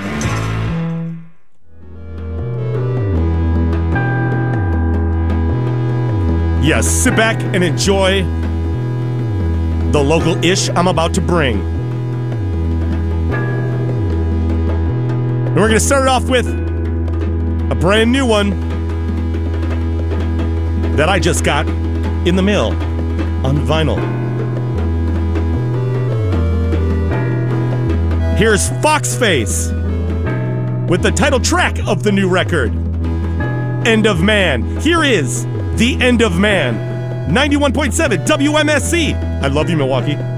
Yes, 6.66 6.88
sit 6.88 7.16
back 7.16 7.40
and 7.54 7.64
enjoy 7.64 8.24
the 9.98 10.04
local 10.04 10.38
ish 10.46 10.70
I'm 10.70 10.86
about 10.88 11.16
to 11.16 11.22
bring. 11.22 11.60
And 15.48 15.56
we're 15.56 15.70
going 15.70 15.72
to 15.72 15.80
start 15.80 16.04
it 16.04 16.08
off 16.08 16.30
with 16.30 16.48
a 16.48 17.76
brand 17.76 18.12
new 18.12 18.24
one 18.24 18.52
that 20.98 21.10
I 21.10 21.18
just 21.18 21.44
got 21.44 21.68
in 22.28 22.36
the 22.36 22.44
mail 22.44 22.74
on 23.44 23.58
vinyl. 23.66 23.98
Here's 28.38 28.70
Foxface 28.70 29.72
with 30.88 31.02
the 31.02 31.12
title 31.12 31.40
track 31.40 31.80
of 31.88 32.04
the 32.04 32.12
new 32.12 32.30
record, 32.30 32.70
End 33.88 34.06
of 34.06 34.22
Man. 34.22 34.80
Here 34.80 35.04
is 35.04 35.46
The 35.80 35.98
End 36.00 36.22
of 36.22 36.38
Man. 36.38 36.97
91.7 37.28 38.26
WMSE. 38.26 39.44
I 39.44 39.48
love 39.48 39.70
you, 39.70 39.78
Milwaukee. 39.78 40.37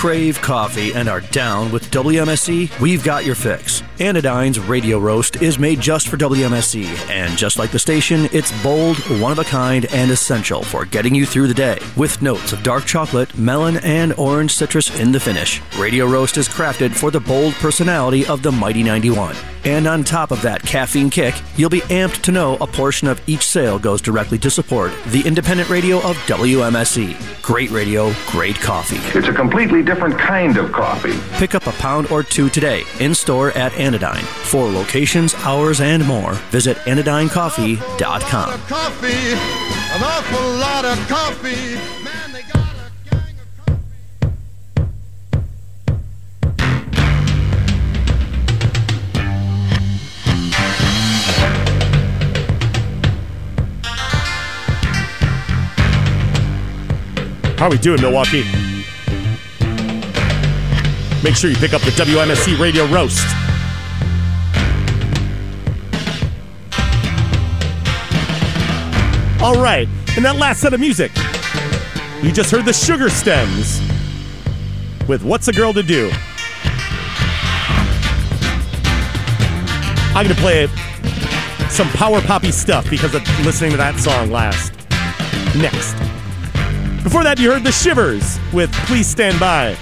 Crave 0.00 0.40
coffee 0.40 0.94
and 0.94 1.10
are 1.10 1.20
down 1.20 1.70
with 1.70 1.90
WMSE, 1.90 2.80
we've 2.80 3.04
got 3.04 3.26
your 3.26 3.34
fix. 3.34 3.82
Anodyne's 3.98 4.58
Radio 4.58 4.98
Roast 4.98 5.42
is 5.42 5.58
made 5.58 5.78
just 5.78 6.08
for 6.08 6.16
WMSE, 6.16 6.86
and 7.10 7.36
just 7.36 7.58
like 7.58 7.70
the 7.70 7.78
station, 7.78 8.26
it's 8.32 8.50
bold, 8.62 8.96
one 9.20 9.30
of 9.30 9.38
a 9.38 9.44
kind, 9.44 9.84
and 9.92 10.10
essential 10.10 10.62
for 10.62 10.86
getting 10.86 11.14
you 11.14 11.26
through 11.26 11.48
the 11.48 11.52
day. 11.52 11.78
With 11.98 12.22
notes 12.22 12.54
of 12.54 12.62
dark 12.62 12.86
chocolate, 12.86 13.36
melon, 13.36 13.76
and 13.84 14.14
orange 14.14 14.54
citrus 14.54 14.98
in 14.98 15.12
the 15.12 15.20
finish, 15.20 15.60
Radio 15.78 16.06
Roast 16.06 16.38
is 16.38 16.48
crafted 16.48 16.96
for 16.96 17.10
the 17.10 17.20
bold 17.20 17.52
personality 17.56 18.24
of 18.24 18.42
the 18.42 18.52
Mighty 18.52 18.82
91. 18.82 19.36
And 19.64 19.86
on 19.86 20.02
top 20.02 20.30
of 20.30 20.40
that 20.40 20.62
caffeine 20.62 21.10
kick, 21.10 21.34
you'll 21.58 21.68
be 21.68 21.82
amped 21.82 22.22
to 22.22 22.32
know 22.32 22.56
a 22.62 22.66
portion 22.66 23.06
of 23.06 23.20
each 23.26 23.46
sale 23.46 23.78
goes 23.78 24.00
directly 24.00 24.38
to 24.38 24.50
support 24.50 24.92
the 25.08 25.20
independent 25.26 25.68
radio 25.68 25.98
of 25.98 26.16
WMSE. 26.26 27.29
Great 27.50 27.72
radio, 27.72 28.12
great 28.28 28.54
coffee. 28.60 29.18
It's 29.18 29.26
a 29.26 29.32
completely 29.32 29.82
different 29.82 30.16
kind 30.16 30.56
of 30.56 30.70
coffee. 30.70 31.18
Pick 31.32 31.56
up 31.56 31.66
a 31.66 31.72
pound 31.72 32.06
or 32.12 32.22
two 32.22 32.48
today 32.48 32.84
in 33.00 33.12
store 33.12 33.50
at 33.58 33.74
Anodyne. 33.74 34.22
For 34.22 34.68
locations, 34.68 35.34
hours, 35.34 35.80
and 35.80 36.06
more, 36.06 36.34
visit 36.52 36.76
anodynecoffee.com. 36.86 38.60
Coffee, 38.68 39.32
an 39.34 40.00
awful 40.00 40.48
lot 40.60 40.84
of 40.84 40.96
coffee. 41.08 41.99
How 57.60 57.66
are 57.66 57.72
we 57.72 57.76
doing, 57.76 58.00
Milwaukee? 58.00 58.42
Make 61.22 61.36
sure 61.36 61.50
you 61.50 61.56
pick 61.56 61.74
up 61.74 61.82
the 61.82 61.90
WMSE 61.90 62.58
Radio 62.58 62.86
Roast. 62.86 63.22
All 69.42 69.62
right, 69.62 69.86
and 70.16 70.24
that 70.24 70.36
last 70.36 70.62
set 70.62 70.72
of 70.72 70.80
music, 70.80 71.12
you 72.22 72.32
just 72.32 72.50
heard 72.50 72.64
the 72.64 72.72
Sugar 72.72 73.10
Stems 73.10 73.78
with 75.06 75.22
What's 75.22 75.48
a 75.48 75.52
Girl 75.52 75.74
to 75.74 75.82
Do? 75.82 76.10
I'm 80.14 80.24
going 80.24 80.34
to 80.34 80.40
play 80.40 80.66
some 81.68 81.88
power 81.90 82.22
poppy 82.22 82.52
stuff 82.52 82.88
because 82.88 83.14
of 83.14 83.22
listening 83.44 83.72
to 83.72 83.76
that 83.76 84.00
song 84.00 84.30
last. 84.30 84.72
Next. 85.58 86.19
Before 87.02 87.24
that, 87.24 87.38
you 87.38 87.50
heard 87.50 87.64
the 87.64 87.70
Shivvers 87.70 88.38
with 88.52 88.70
Please 88.84 89.06
Stand 89.06 89.40
By. 89.40 89.74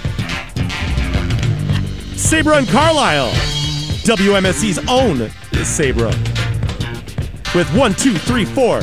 Saebra 2.15 2.59
and 2.59 2.67
Carlyle, 2.69 3.31
WMSE's 4.03 4.77
own 4.87 5.17
Saebra, 5.51 6.11
with 7.53 7.69
one, 7.75 7.93
two, 7.93 8.17
three, 8.17 8.45
four. 8.45 8.79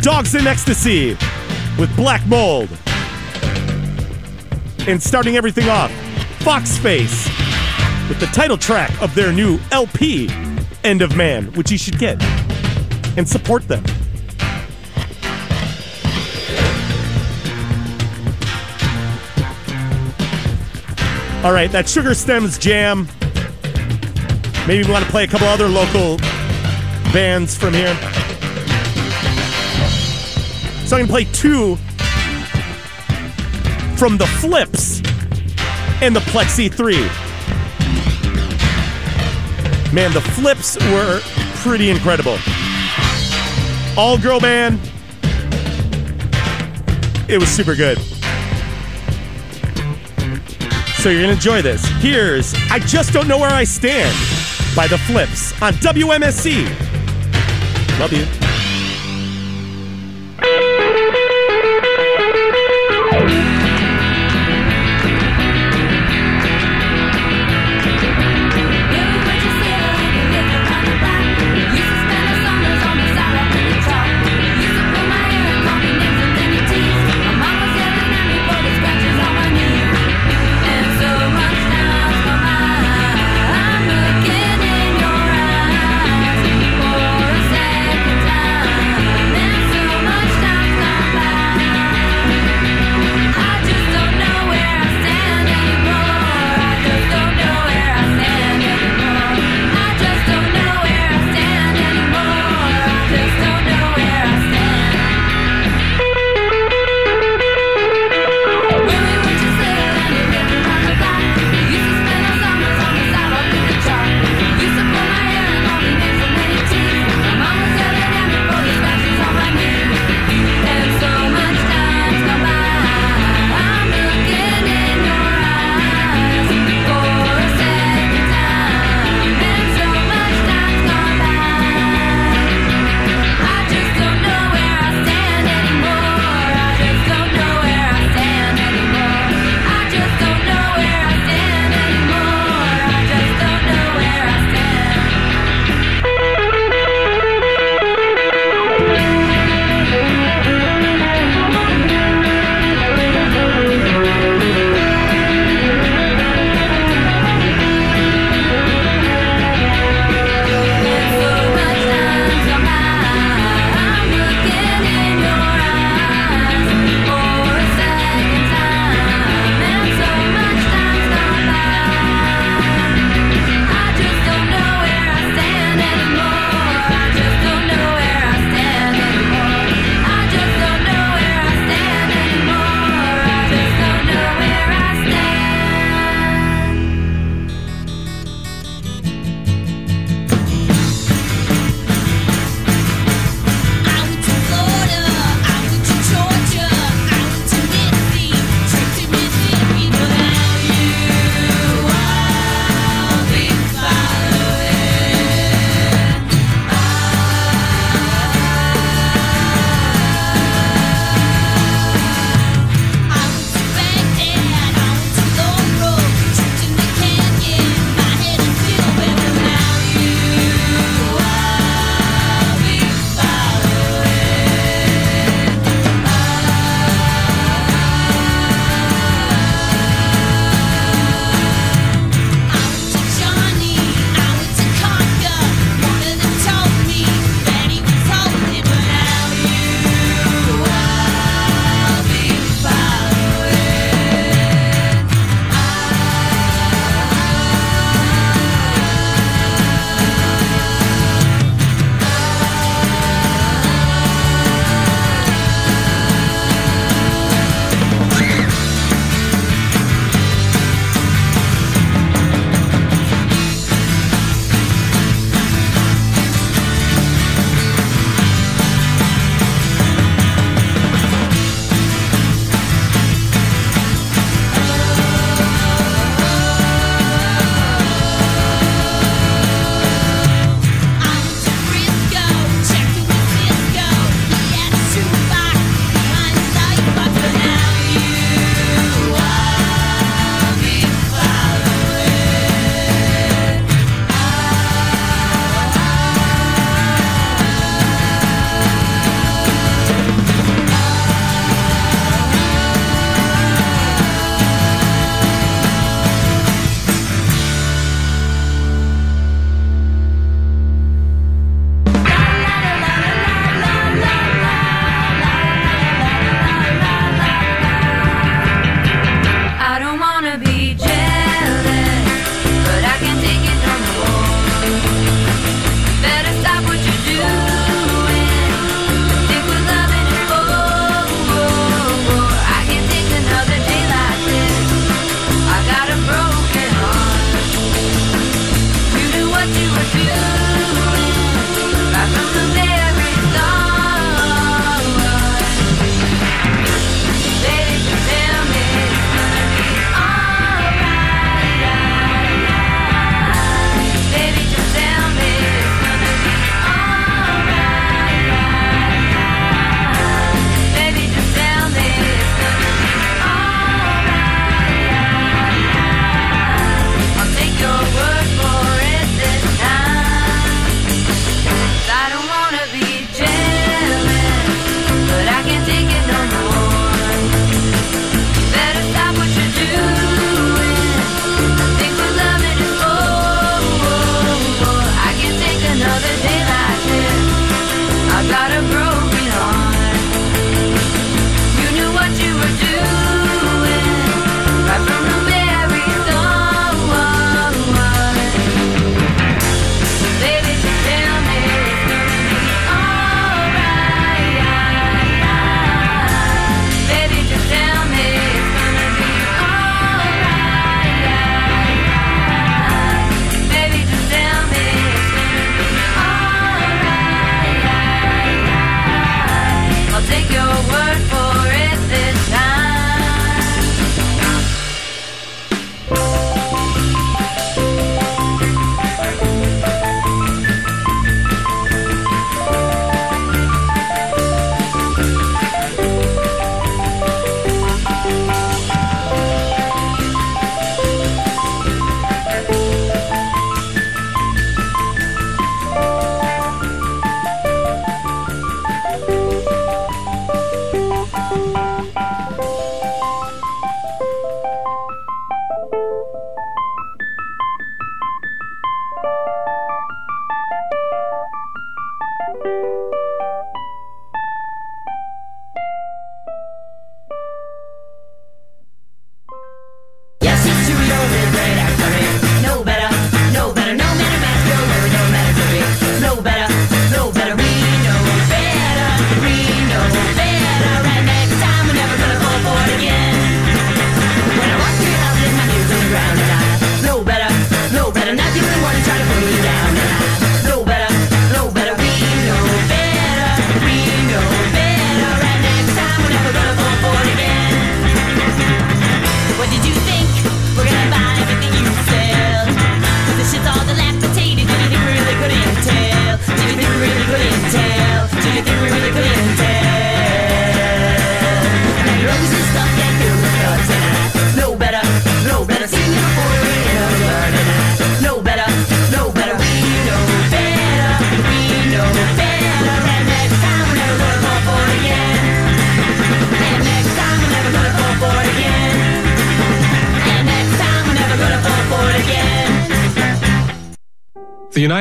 Dogs 0.00 0.34
in 0.34 0.48
Ecstasy 0.48 1.10
with 1.78 1.94
Black 1.94 2.26
Mold. 2.26 2.70
And 4.88 5.00
starting 5.00 5.36
everything 5.36 5.68
off, 5.68 5.92
Fox 6.40 6.76
Face 6.76 7.28
with 8.08 8.18
the 8.18 8.26
title 8.26 8.56
track 8.56 8.90
of 9.00 9.14
their 9.14 9.32
new 9.32 9.60
LP, 9.70 10.28
End 10.82 11.02
of 11.02 11.16
Man, 11.16 11.52
which 11.52 11.70
you 11.70 11.78
should 11.78 11.98
get 11.98 12.20
and 13.16 13.28
support 13.28 13.66
them. 13.68 13.84
All 21.46 21.52
right, 21.52 21.70
that 21.70 21.88
Sugar 21.88 22.12
Stems 22.12 22.58
Jam. 22.58 23.06
Maybe 24.66 24.82
we 24.82 24.90
want 24.90 25.04
to 25.04 25.10
play 25.12 25.22
a 25.22 25.28
couple 25.28 25.46
other 25.46 25.68
local 25.68 26.16
bands 27.12 27.56
from 27.56 27.72
here. 27.72 27.94
So 30.84 30.96
I'm 30.96 31.06
going 31.06 31.06
to 31.06 31.12
play 31.12 31.24
two 31.26 31.76
from 33.96 34.18
the 34.18 34.26
Flips 34.40 34.98
and 36.02 36.16
the 36.16 36.20
Plexi 36.32 36.68
3. 36.68 36.96
Man, 39.94 40.12
the 40.12 40.22
Flips 40.34 40.76
were 40.90 41.20
pretty 41.62 41.90
incredible. 41.90 42.38
All 43.96 44.18
girl 44.18 44.40
band. 44.40 44.80
It 47.28 47.38
was 47.38 47.48
super 47.48 47.76
good. 47.76 48.00
So 51.06 51.10
you're 51.10 51.22
going 51.22 51.30
to 51.30 51.34
enjoy 51.36 51.62
this. 51.62 51.86
Here's 52.00 52.52
I 52.68 52.80
Just 52.80 53.12
Don't 53.12 53.28
Know 53.28 53.38
Where 53.38 53.48
I 53.48 53.62
Stand 53.62 54.12
by 54.74 54.88
The 54.88 54.98
Flips 54.98 55.52
on 55.62 55.74
WMSE. 55.74 56.64
Love 58.00 58.12
you. 58.12 58.35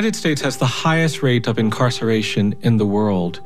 United 0.06 0.19
States 0.19 0.41
has 0.41 0.57
the 0.57 0.68
highest 0.68 1.23
rate 1.23 1.48
of 1.48 1.57
incarceration 1.57 2.53
in 2.61 2.77
the 2.77 2.86
world. 2.86 3.41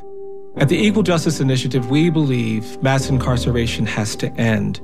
At 0.58 0.68
the 0.68 0.76
Equal 0.76 1.04
Justice 1.04 1.40
Initiative, 1.40 1.90
we 1.90 2.10
believe 2.10 2.84
mass 2.84 3.08
incarceration 3.08 3.86
has 3.86 4.14
to 4.18 4.30
end. 4.34 4.82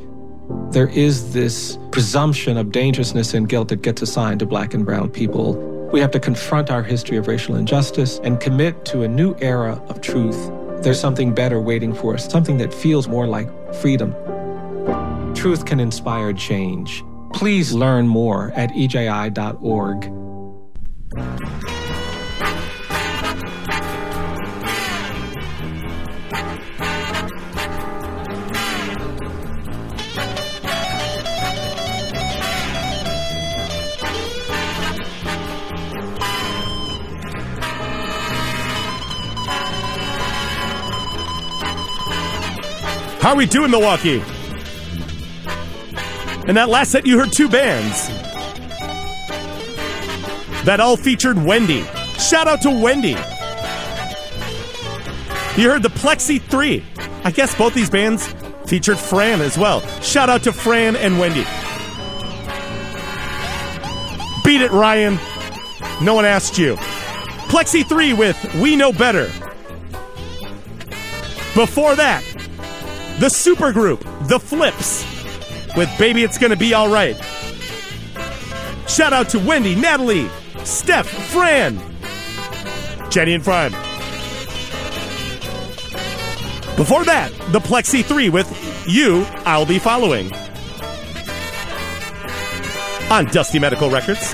There 0.72 0.88
is 0.88 1.34
this 1.34 1.78
presumption 1.92 2.56
of 2.56 2.72
dangerousness 2.72 3.34
and 3.34 3.50
guilt 3.50 3.68
that 3.68 3.82
gets 3.82 4.02
assigned 4.02 4.40
to 4.40 4.46
black 4.46 4.74
and 4.74 4.86
brown 4.86 5.10
people. 5.10 5.56
We 5.92 6.00
have 6.00 6.12
to 6.12 6.20
confront 6.20 6.72
our 6.72 6.82
history 6.82 7.18
of 7.18 7.28
racial 7.28 7.58
injustice 7.58 8.22
and 8.24 8.40
commit 8.40 8.86
to 8.86 9.02
a 9.02 9.08
new 9.10 9.36
era 9.42 9.74
of 9.90 10.00
truth. 10.00 10.50
There's 10.82 10.98
something 10.98 11.34
better 11.34 11.60
waiting 11.60 11.94
for 11.94 12.14
us, 12.14 12.32
something 12.32 12.58
that 12.60 12.74
feels 12.74 13.10
more 13.10 13.28
like 13.28 13.50
freedom. 13.76 14.16
Truth 15.36 15.66
can 15.66 15.82
inspire 15.82 16.32
change. 16.32 17.04
Please 17.34 17.74
learn 17.74 18.08
more 18.08 18.54
at 18.56 18.74
E 18.78 18.88
How 43.26 43.32
are 43.32 43.38
we 43.38 43.48
doing, 43.48 43.72
Milwaukee? 43.72 44.22
In 46.48 46.54
that 46.54 46.68
last 46.70 46.92
set, 46.92 47.08
you 47.08 47.18
heard 47.18 47.34
two 47.34 47.50
bands 47.50 48.08
that 50.64 50.78
all 50.80 50.96
featured 50.96 51.44
Wendy. 51.44 51.82
Shout 52.20 52.48
out 52.48 52.62
to 52.62 52.70
Wendy. 52.70 53.18
You 55.60 55.72
heard 55.72 55.82
the 55.82 55.90
Plexi 55.90 56.40
3. 56.40 56.86
I 57.24 57.32
guess 57.32 57.56
both 57.56 57.74
these 57.74 57.90
bands 57.90 58.28
featured 58.68 59.00
Fran 59.00 59.42
as 59.42 59.58
well. 59.58 59.82
Shout 60.04 60.30
out 60.30 60.44
to 60.44 60.54
Fran 60.54 60.96
and 60.96 61.18
Wendy. 61.18 61.46
Beat 64.46 64.62
it, 64.62 64.70
Ryan. 64.70 65.16
No 66.00 66.14
one 66.14 66.26
asked 66.26 66.60
you. 66.60 66.76
Plexi 67.50 67.84
3 67.90 68.14
with 68.14 68.54
We 68.62 68.76
Know 68.76 68.94
Better. 68.94 69.26
Before 71.56 71.96
that, 71.96 72.24
the 73.20 73.28
supergroup, 73.28 74.02
The 74.28 74.40
Flips, 74.40 75.06
with 75.78 75.90
Baby 75.98 76.24
It's 76.24 76.38
Gonna 76.38 76.58
Be 76.58 76.76
Alright. 76.76 77.16
Shout 78.90 79.14
out 79.14 79.30
to 79.30 79.40
Wendy, 79.40 79.74
Natalie, 79.74 80.30
Steph, 80.66 81.08
Fran, 81.08 81.80
Jenny, 83.10 83.34
and 83.34 83.44
Fran. 83.44 83.72
Before 86.76 87.06
that, 87.06 87.32
the 87.54 87.60
Plexi 87.60 88.04
3 88.04 88.30
with 88.30 88.86
You, 88.86 89.26
I'll 89.46 89.66
Be 89.66 89.80
Following. 89.80 90.30
On 93.10 93.26
Dusty 93.28 93.60
Medical 93.60 93.90
Records. 93.90 94.34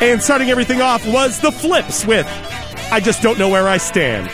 And 0.00 0.22
starting 0.22 0.50
everything 0.50 0.80
off 0.80 1.04
was 1.04 1.40
The 1.40 1.50
Flips 1.50 2.06
with 2.06 2.26
I 2.92 3.00
Just 3.00 3.22
Don't 3.22 3.40
Know 3.40 3.48
Where 3.48 3.68
I 3.68 3.76
Stand. 3.76 4.30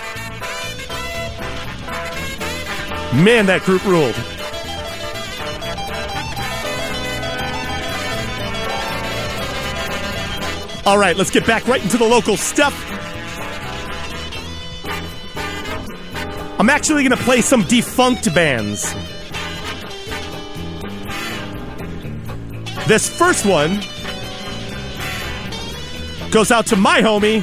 Man, 3.24 3.47
that 3.47 3.62
group 3.62 3.82
ruled. 3.86 4.14
All 10.86 10.98
right, 10.98 11.16
let's 11.16 11.30
get 11.30 11.47
back 11.47 11.66
right 11.66 11.82
into 11.82 11.97
the 11.97 12.05
local 12.05 12.36
stuff. 12.36 12.74
I'm 16.60 16.68
actually 16.68 17.02
going 17.02 17.16
to 17.16 17.24
play 17.24 17.40
some 17.40 17.62
defunct 17.62 18.32
bands. 18.34 18.93
This 22.86 23.09
first 23.09 23.47
one 23.47 23.80
goes 26.30 26.51
out 26.51 26.66
to 26.66 26.76
my 26.76 27.01
homie. 27.01 27.43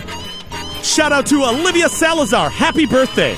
Shout 0.83 1.11
out 1.11 1.25
to 1.27 1.43
Olivia 1.43 1.89
Salazar. 1.89 2.49
Happy 2.49 2.85
birthday. 2.85 3.35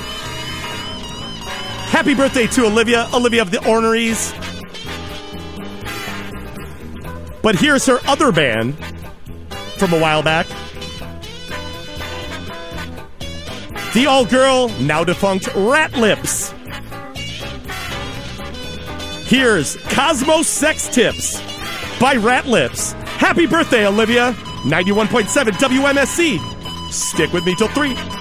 Happy 1.96 2.14
birthday 2.14 2.46
to 2.48 2.66
Olivia, 2.66 3.08
Olivia 3.14 3.40
of 3.40 3.50
the 3.50 3.66
Orneries. 3.66 4.30
But 7.40 7.56
here's 7.56 7.86
her 7.86 8.00
other 8.06 8.30
band 8.30 8.76
from 9.78 9.94
a 9.94 9.98
while 9.98 10.22
back. 10.22 10.46
The 13.94 14.04
all 14.06 14.26
girl, 14.26 14.68
now 14.78 15.04
defunct 15.04 15.48
Rat 15.54 15.94
Lips. 15.94 16.52
Here's 19.26 19.76
Cosmos 19.88 20.46
Sex 20.46 20.88
Tips 20.88 21.40
by 21.98 22.16
Rat 22.16 22.44
Lips. 22.46 22.92
Happy 22.92 23.46
birthday, 23.46 23.86
Olivia. 23.86 24.34
91.7 24.64 25.52
WMSE. 25.52 26.92
Stick 26.92 27.32
with 27.32 27.46
me 27.46 27.54
till 27.54 27.68
3. 27.68 28.15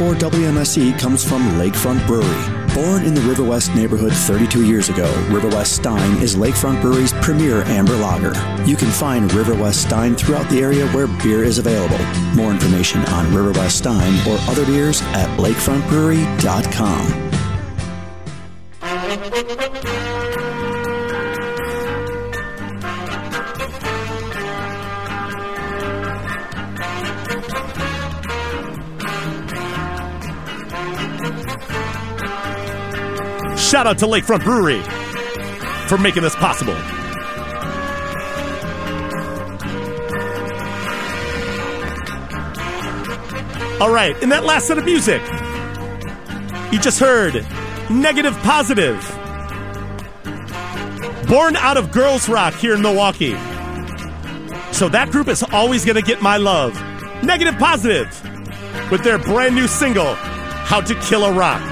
Four 0.00 0.14
WMSE 0.14 0.98
comes 0.98 1.22
from 1.22 1.42
Lakefront 1.58 2.06
Brewery. 2.06 2.24
Born 2.74 3.02
in 3.04 3.12
the 3.12 3.20
River 3.20 3.44
West 3.44 3.74
neighborhood 3.74 4.14
32 4.14 4.64
years 4.64 4.88
ago, 4.88 5.12
River 5.28 5.48
West 5.48 5.74
Stein 5.74 6.22
is 6.22 6.36
Lakefront 6.36 6.80
Brewery's 6.80 7.12
premier 7.20 7.64
amber 7.64 7.96
lager. 7.96 8.32
You 8.64 8.76
can 8.76 8.88
find 8.88 9.30
River 9.34 9.54
West 9.54 9.82
Stein 9.82 10.14
throughout 10.16 10.48
the 10.48 10.60
area 10.62 10.88
where 10.92 11.06
beer 11.06 11.44
is 11.44 11.58
available. 11.58 12.02
More 12.34 12.50
information 12.50 13.04
on 13.08 13.34
River 13.34 13.52
West 13.52 13.76
Stein 13.76 14.14
or 14.26 14.38
other 14.48 14.64
beers 14.64 15.02
at 15.02 15.28
lakefrontbrewery.com. 15.38 17.29
Shout 33.80 33.86
out 33.86 33.98
to 34.00 34.06
Lakefront 34.06 34.44
Brewery 34.44 34.82
for 35.88 35.96
making 35.96 36.22
this 36.22 36.36
possible. 36.36 36.74
All 43.80 43.90
right, 43.90 44.14
in 44.22 44.28
that 44.28 44.44
last 44.44 44.66
set 44.66 44.76
of 44.76 44.84
music, 44.84 45.22
you 46.70 46.78
just 46.78 47.00
heard 47.00 47.46
Negative 47.88 48.36
Positive, 48.40 49.00
born 51.26 51.56
out 51.56 51.78
of 51.78 51.90
Girls 51.90 52.28
Rock 52.28 52.52
here 52.52 52.74
in 52.74 52.82
Milwaukee. 52.82 53.38
So 54.72 54.90
that 54.90 55.08
group 55.10 55.28
is 55.28 55.42
always 55.42 55.86
going 55.86 55.96
to 55.96 56.02
get 56.02 56.20
my 56.20 56.36
love. 56.36 56.74
Negative 57.24 57.58
Positive 57.58 58.10
with 58.90 59.02
their 59.04 59.18
brand 59.18 59.54
new 59.54 59.66
single, 59.66 60.12
How 60.16 60.82
to 60.82 60.94
Kill 60.96 61.24
a 61.24 61.32
Rock. 61.32 61.69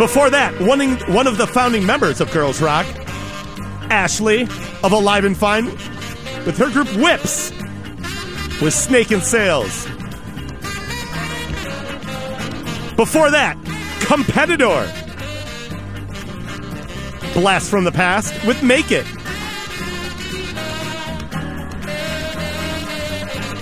Before 0.00 0.30
that, 0.30 0.58
one, 0.62 0.80
in, 0.80 0.96
one 1.12 1.26
of 1.26 1.36
the 1.36 1.46
founding 1.46 1.84
members 1.84 2.22
of 2.22 2.32
Girls 2.32 2.62
Rock, 2.62 2.86
Ashley 3.90 4.44
of 4.82 4.92
Alive 4.92 5.26
and 5.26 5.36
Fine, 5.36 5.66
with 6.46 6.56
her 6.56 6.70
group 6.70 6.88
Whips, 6.96 7.50
with 8.62 8.72
Snake 8.72 9.12
in 9.12 9.20
Sales. 9.20 9.84
Before 12.96 13.30
that, 13.30 13.58
Competitorr. 14.00 14.88
Blast 17.34 17.68
from 17.68 17.84
the 17.84 17.92
Past 17.92 18.32
with 18.46 18.62
Make 18.62 18.90
It. 18.90 19.04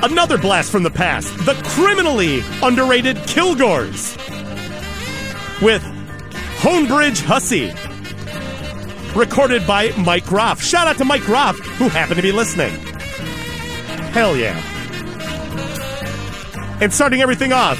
Another 0.04 0.38
blast 0.38 0.70
from 0.70 0.84
the 0.84 0.92
past, 0.92 1.36
the 1.38 1.54
criminally 1.64 2.44
underrated 2.62 3.16
Kilgores. 3.16 4.17
Hoan 6.70 6.84
Bridge 6.86 7.22
Hussy. 7.22 7.72
Recorded 9.18 9.66
by 9.66 9.90
Mike 9.96 10.26
Groff. 10.26 10.62
Shout 10.62 10.86
out 10.86 10.98
to 10.98 11.04
Mike 11.06 11.22
Groff, 11.22 11.58
who 11.78 11.88
happened 11.88 12.16
to 12.16 12.22
be 12.22 12.30
listening. 12.30 12.68
Hell 14.12 14.36
yeah. 14.36 14.54
And 16.82 16.92
starting 16.92 17.22
everything 17.22 17.54
off, 17.54 17.78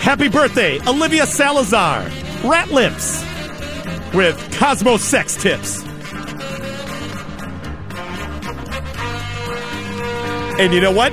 happy 0.00 0.28
birthday, 0.28 0.78
Olivia 0.86 1.26
Salazar, 1.26 2.08
Rat 2.44 2.70
Lips, 2.70 3.24
with 4.14 4.38
Cosmo 4.56 4.96
Sex 4.96 5.34
Tips. 5.34 5.82
And 10.60 10.72
you 10.72 10.80
know 10.80 10.92
what? 10.92 11.12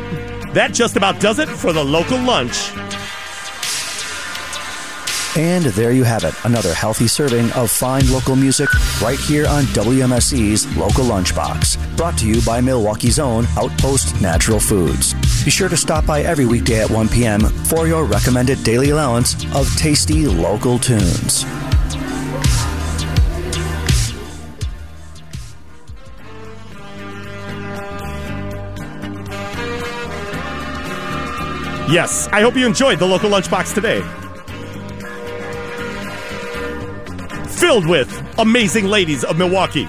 That 0.53 0.73
just 0.73 0.95
about 0.95 1.19
does 1.19 1.39
it 1.39 1.49
for 1.49 1.73
the 1.73 1.83
local 1.83 2.19
lunch. 2.19 2.68
And 5.37 5.65
there 5.65 5.91
you 5.91 6.03
have 6.03 6.23
it, 6.23 6.33
another 6.43 6.73
healthy 6.73 7.07
serving 7.07 7.51
of 7.51 7.69
fine 7.69 8.09
local 8.11 8.35
music 8.35 8.67
right 8.99 9.19
here 9.19 9.45
on 9.47 9.63
WMSE's 9.65 10.65
Local 10.75 11.05
Lunchbox, 11.05 11.95
brought 11.95 12.17
to 12.17 12.27
you 12.27 12.41
by 12.41 12.59
Milwaukee's 12.59 13.19
own 13.19 13.45
Outpost 13.55 14.19
Natural 14.21 14.59
Foods. 14.59 15.13
Be 15.45 15.51
sure 15.51 15.69
to 15.69 15.77
stop 15.77 16.05
by 16.05 16.21
every 16.21 16.47
weekday 16.47 16.81
at 16.81 16.89
1 16.89 17.09
p.m. 17.09 17.41
for 17.41 17.87
your 17.87 18.05
recommended 18.05 18.63
daily 18.63 18.89
allowance 18.89 19.35
of 19.55 19.69
tasty 19.77 20.25
local 20.25 20.79
tunes. 20.79 21.43
Yes, 31.91 32.27
I 32.31 32.41
hope 32.41 32.55
you 32.55 32.65
enjoyed 32.65 32.99
the 32.99 33.05
local 33.05 33.29
lunchbox 33.29 33.73
today. 33.73 34.03
Filled 37.59 37.85
with 37.87 38.39
amazing 38.39 38.85
ladies 38.85 39.25
of 39.25 39.37
Milwaukee 39.37 39.85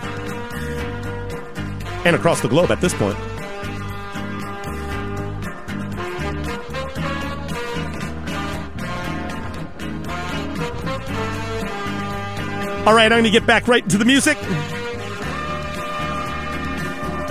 and 2.05 2.17
across 2.17 2.41
the 2.41 2.49
globe 2.49 2.73
at 2.73 2.81
this 2.81 2.93
point. 2.93 3.17
All 12.89 12.95
right, 12.95 13.05
I'm 13.05 13.11
going 13.11 13.25
to 13.25 13.31
get 13.31 13.47
back 13.47 13.69
right 13.69 13.85
into 13.85 13.99
the 13.99 14.05
music. 14.05 14.37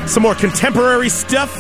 Some 0.08 0.24
more 0.24 0.36
contemporary 0.36 1.10
stuff. 1.10 1.54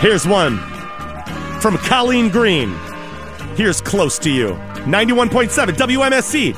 Here's 0.00 0.26
one 0.26 0.58
from 1.60 1.78
Colleen 1.78 2.28
Green. 2.28 2.76
Here's 3.56 3.80
Close 3.80 4.18
to 4.20 4.30
You. 4.30 4.50
91.7 4.86 5.74
WMSE. 5.74 6.54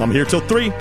I'm 0.00 0.10
here 0.10 0.24
till 0.24 0.40
3. 0.40 0.72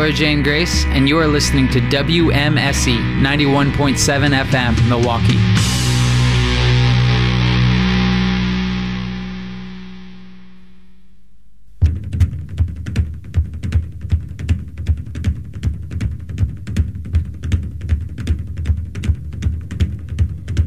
Laura 0.00 0.12
Jane 0.14 0.42
Grace, 0.42 0.86
and 0.86 1.06
you 1.06 1.18
are 1.18 1.26
listening 1.26 1.68
to 1.68 1.78
WMSE 1.78 2.96
91.7 3.20 4.34
FM, 4.44 4.88
Milwaukee. 4.88 5.36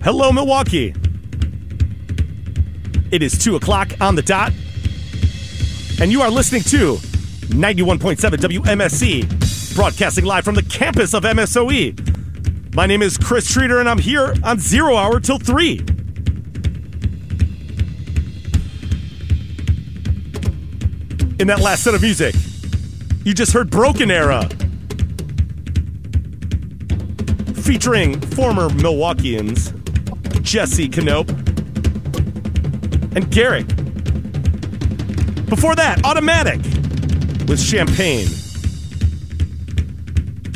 Hello, 0.04 0.32
Milwaukee. 0.32 0.94
It 3.10 3.24
is 3.24 3.36
2 3.40 3.56
o'clock 3.56 4.00
on 4.00 4.14
the 4.14 4.22
dot, 4.22 4.54
and 6.00 6.12
you 6.12 6.22
are 6.22 6.30
listening 6.30 6.62
to 6.66 7.00
91.7 7.48 8.18
WMSE, 8.38 9.76
broadcasting 9.76 10.26
live 10.26 10.44
from 10.44 10.56
the 10.56 10.64
campus 10.64 11.14
of 11.14 11.24
MSOE. 11.24 12.76
My 12.76 12.86
name 12.86 13.02
is 13.02 13.18
Chris 13.18 13.48
Streeter, 13.48 13.80
and 13.80 13.88
I'm 13.88 14.00
here 14.00 14.34
on 14.44 14.60
Zero 14.60 14.96
Hour 14.96 15.20
till 15.20 15.38
3. 15.38 15.80
In 21.40 21.48
that 21.48 21.60
last 21.60 21.84
set 21.84 21.94
of 21.94 22.02
music, 22.02 22.36
you 23.24 23.34
just 23.34 23.54
heard 23.54 23.70
Brokenera, 23.70 24.52
featuring 27.58 28.20
former 28.22 28.70
Milwaukeeans 28.70 29.72
Jesse 30.42 30.90
Knope 30.90 31.30
and 33.16 33.30
Garrick. 33.32 33.68
Before 35.48 35.76
that, 35.76 36.04
Automatic 36.04 36.62
with 37.48 37.60
Champagne. 37.60 38.28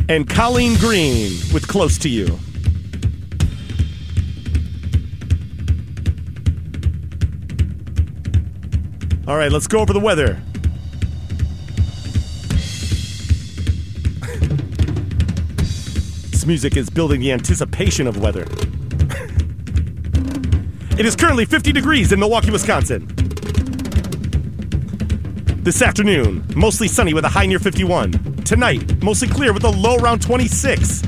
And 0.10 0.30
Colleen 0.30 0.78
Green 0.78 1.32
with 1.54 1.68
Close 1.68 1.98
to 2.00 2.10
You. 2.10 2.40
All 9.28 9.36
right, 9.36 9.52
let's 9.52 9.68
go 9.68 9.80
over 9.80 9.92
the 9.92 10.00
weather. 10.00 10.42
this 16.32 16.46
music 16.46 16.78
is 16.78 16.90
building 16.90 17.20
the 17.20 17.32
anticipation 17.34 18.08
of 18.08 18.18
weather. 18.22 18.44
it 20.98 21.06
is 21.06 21.16
currently 21.18 21.44
50 21.44 21.74
degrees 21.74 22.14
in 22.14 22.20
Milwaukee, 22.20 22.52
Wisconsin. 22.52 23.27
This 25.68 25.82
afternoon, 25.82 26.46
mostly 26.56 26.88
sunny 26.88 27.14
with 27.14 27.26
a 27.26 27.28
high 27.28 27.46
near 27.46 27.60
51. 27.60 28.14
Tonight, 28.46 29.04
mostly 29.04 29.28
clear 29.28 29.52
with 29.52 29.66
a 29.66 29.70
low 29.70 29.98
around 29.98 30.22
26. 30.22 31.02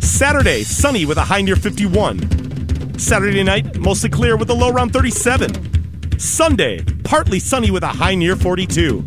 Saturday, 0.00 0.62
sunny 0.62 1.04
with 1.04 1.18
a 1.18 1.24
high 1.24 1.42
near 1.42 1.56
51. 1.56 2.98
Saturday 2.98 3.42
night, 3.42 3.76
mostly 3.76 4.08
clear 4.08 4.38
with 4.38 4.48
a 4.48 4.54
low 4.54 4.70
around 4.70 4.94
37. 4.94 6.18
Sunday, 6.18 6.82
partly 7.04 7.38
sunny 7.38 7.70
with 7.70 7.82
a 7.82 7.88
high 7.88 8.14
near 8.14 8.34
42. 8.34 9.04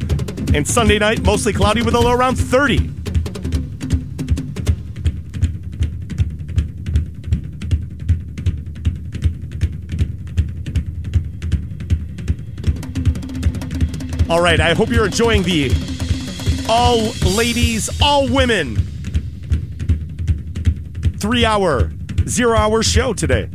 And 0.53 0.67
Sunday 0.67 0.99
night, 0.99 1.23
mostly 1.23 1.51
cloudy 1.51 1.81
with 1.81 1.95
a 1.95 1.99
low 1.99 2.13
around 2.13 2.35
30. 2.35 2.98
All 14.29 14.41
right, 14.41 14.59
I 14.59 14.75
hope 14.75 14.89
you're 14.89 15.07
enjoying 15.07 15.41
the 15.41 15.71
all 16.69 16.99
ladies, 17.35 17.89
all 17.99 18.29
women 18.29 18.75
three 21.17 21.45
hour, 21.45 21.91
zero 22.27 22.55
hour 22.55 22.83
show 22.83 23.13
today. 23.13 23.49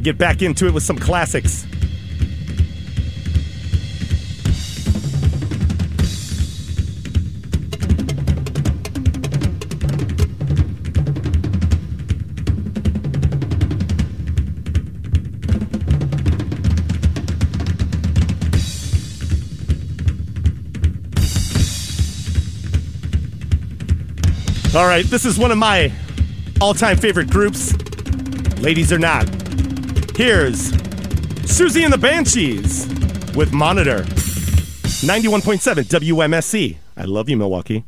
Get 0.00 0.16
back 0.16 0.40
into 0.40 0.66
it 0.66 0.72
with 0.72 0.82
some 0.82 0.96
classics. 0.98 1.66
All 24.74 24.86
right, 24.86 25.04
this 25.04 25.26
is 25.26 25.38
one 25.38 25.50
of 25.50 25.58
my 25.58 25.92
all 26.58 26.72
time 26.72 26.96
favorite 26.96 27.28
groups. 27.28 27.74
Ladies 28.58 28.90
or 28.90 28.98
not. 28.98 29.28
Here's 30.16 30.72
Siouxsie 31.42 31.84
and 31.84 31.92
the 31.92 31.98
Banshees 31.98 32.86
with 33.34 33.52
Monitor. 33.52 33.98
91.7 35.04 35.84
WMSE. 35.84 36.78
I 36.96 37.04
love 37.04 37.28
you, 37.28 37.36
Milwaukee. 37.36 37.84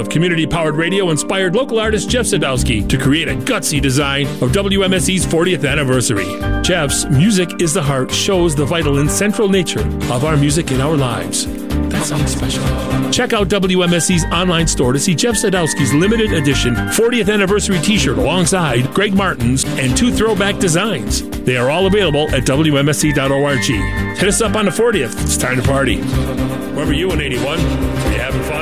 Of 0.00 0.08
community 0.08 0.46
powered 0.46 0.74
radio 0.74 1.10
inspired 1.10 1.54
local 1.54 1.78
artist 1.78 2.08
Jeff 2.08 2.26
Sadowski 2.26 2.88
to 2.88 2.98
create 2.98 3.28
a 3.28 3.34
gutsy 3.34 3.80
design 3.80 4.26
of 4.26 4.50
WMSE's 4.50 5.24
40th 5.26 5.68
anniversary. 5.70 6.26
Jeff's 6.62 7.04
Music 7.04 7.60
is 7.60 7.74
the 7.74 7.82
Heart 7.82 8.10
shows 8.10 8.56
the 8.56 8.64
vital 8.64 8.98
and 8.98 9.10
central 9.10 9.48
nature 9.48 9.86
of 10.12 10.24
our 10.24 10.36
music 10.36 10.72
in 10.72 10.80
our 10.80 10.96
lives. 10.96 11.46
That's 11.90 12.08
something 12.08 12.26
special. 12.26 12.62
Check 13.10 13.32
out 13.32 13.48
WMSE's 13.48 14.24
online 14.32 14.66
store 14.66 14.92
to 14.92 14.98
see 14.98 15.14
Jeff 15.14 15.34
Sadowski's 15.34 15.92
limited 15.92 16.32
edition 16.32 16.74
40th 16.74 17.32
anniversary 17.32 17.78
t 17.80 17.98
shirt 17.98 18.18
alongside 18.18 18.92
Greg 18.94 19.14
Martin's 19.14 19.64
and 19.78 19.96
two 19.96 20.12
throwback 20.12 20.58
designs. 20.58 21.22
They 21.40 21.56
are 21.56 21.70
all 21.70 21.86
available 21.86 22.28
at 22.34 22.44
WMSE.org. 22.44 24.16
Hit 24.18 24.28
us 24.28 24.40
up 24.40 24.56
on 24.56 24.64
the 24.64 24.70
40th. 24.70 25.20
It's 25.22 25.36
time 25.36 25.60
to 25.60 25.62
party. 25.62 26.00
Where 26.00 26.86
were 26.86 26.92
you 26.92 27.10
in 27.12 27.20
81? 27.20 27.44
Were 27.44 28.12
you 28.12 28.18
having 28.18 28.42
fun, 28.42 28.59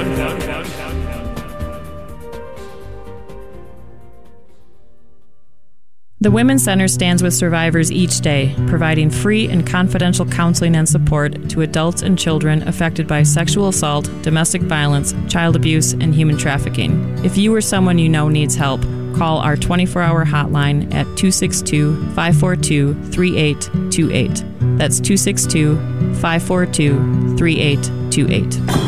The 6.29 6.33
Women's 6.33 6.63
Center 6.63 6.89
stands 6.89 7.23
with 7.23 7.33
survivors 7.33 7.91
each 7.91 8.21
day, 8.21 8.55
providing 8.67 9.09
free 9.09 9.49
and 9.49 9.67
confidential 9.67 10.27
counseling 10.27 10.77
and 10.77 10.87
support 10.87 11.49
to 11.49 11.63
adults 11.63 12.03
and 12.03 12.19
children 12.19 12.69
affected 12.69 13.09
by 13.09 13.23
sexual 13.23 13.69
assault, 13.69 14.11
domestic 14.21 14.61
violence, 14.61 15.15
child 15.27 15.57
abuse, 15.57 15.95
and 15.95 16.15
human 16.15 16.37
trafficking. 16.37 17.19
If 17.25 17.39
you 17.39 17.55
or 17.55 17.63
someone 17.63 17.99
you 17.99 18.11
know 18.11 18.29
needs 18.29 18.55
help, 18.55 18.83
call 19.17 19.39
our 19.39 19.57
24 19.57 20.03
hour 20.03 20.27
hotline 20.27 20.93
at 20.93 21.07
262 21.17 21.97
542 22.13 22.93
3828. 23.05 24.45
That's 24.77 25.01
262 25.01 25.77
542 26.17 27.39
3828. 27.39 28.88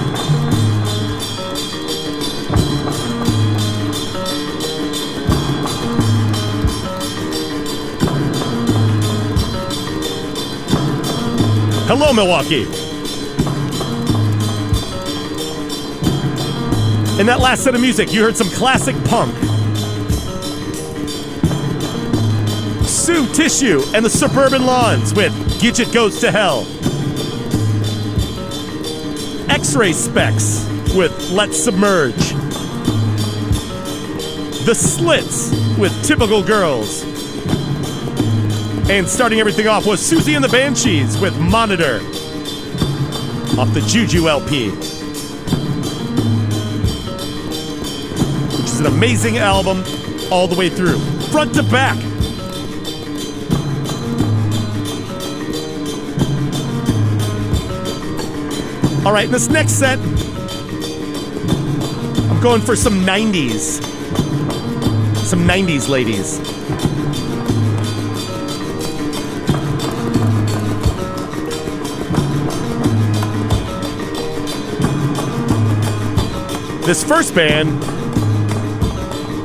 Hello, 11.93 12.13
Milwaukee. 12.13 12.63
In 17.21 17.27
that 17.27 17.41
last 17.41 17.65
set 17.65 17.75
of 17.75 17.81
music, 17.81 18.13
you 18.13 18.23
heard 18.23 18.37
some 18.37 18.49
classic 18.51 18.95
punk. 19.07 19.35
Sue 22.87 23.27
Tissue 23.35 23.83
and 23.93 24.05
the 24.05 24.09
Suburban 24.09 24.67
Lawns 24.67 25.13
with 25.15 25.33
Gidget 25.61 25.93
Goes 25.93 26.21
to 26.21 26.31
Hell. 26.31 26.61
X 29.51 29.75
Ray 29.75 29.91
Spex 29.91 30.97
with 30.97 31.33
Let's 31.33 31.59
Submerge. 31.59 32.15
The 34.65 34.77
Slits 34.77 35.51
with 35.77 35.93
Typical 36.05 36.45
Girls. 36.45 37.10
And 38.91 39.09
starting 39.09 39.39
everything 39.39 39.69
off 39.69 39.87
was 39.87 40.01
Siouxsie 40.01 40.35
and 40.35 40.45
the 40.45 40.49
Banshees 40.49 41.17
with 41.21 41.39
Monitor 41.39 42.01
off 43.57 43.73
the 43.73 43.85
Juju 43.87 44.29
LP. 44.29 44.71
Which 48.51 48.67
is 48.67 48.81
an 48.81 48.87
amazing 48.87 49.39
album 49.39 49.85
all 50.33 50.49
the 50.49 50.57
way 50.57 50.69
through, 50.69 50.99
front 51.31 51.55
to 51.55 51.63
back. 51.63 51.97
All 59.07 59.13
right, 59.13 59.27
in 59.27 59.31
this 59.31 59.49
next 59.49 59.75
set, 59.75 60.01
I'm 62.29 62.41
going 62.41 62.61
for 62.61 62.75
some 62.75 63.07
90s. 63.07 63.85
Some 65.25 65.47
90s 65.47 65.89
ladies. 65.89 66.50
This 76.91 77.05
first 77.05 77.37
band 77.37 77.85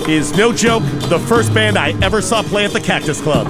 is 0.09 0.35
no 0.35 0.51
joke, 0.51 0.81
the 1.09 1.19
first 1.27 1.53
band 1.53 1.77
I 1.77 1.91
ever 2.03 2.19
saw 2.19 2.41
play 2.41 2.65
at 2.65 2.71
the 2.71 2.79
Cactus 2.79 3.21
Club. 3.21 3.45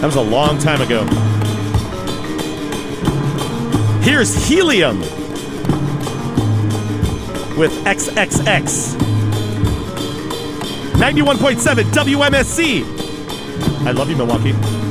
That 0.00 0.06
was 0.06 0.16
a 0.16 0.22
long 0.22 0.56
time 0.56 0.80
ago. 0.80 1.04
Here's 4.00 4.34
Helium 4.48 5.00
with 7.58 7.70
XXX. 7.84 8.96
91.7 10.94 11.82
WMSE. 11.92 13.86
I 13.86 13.90
love 13.90 14.08
you, 14.08 14.16
Milwaukee. 14.16 14.81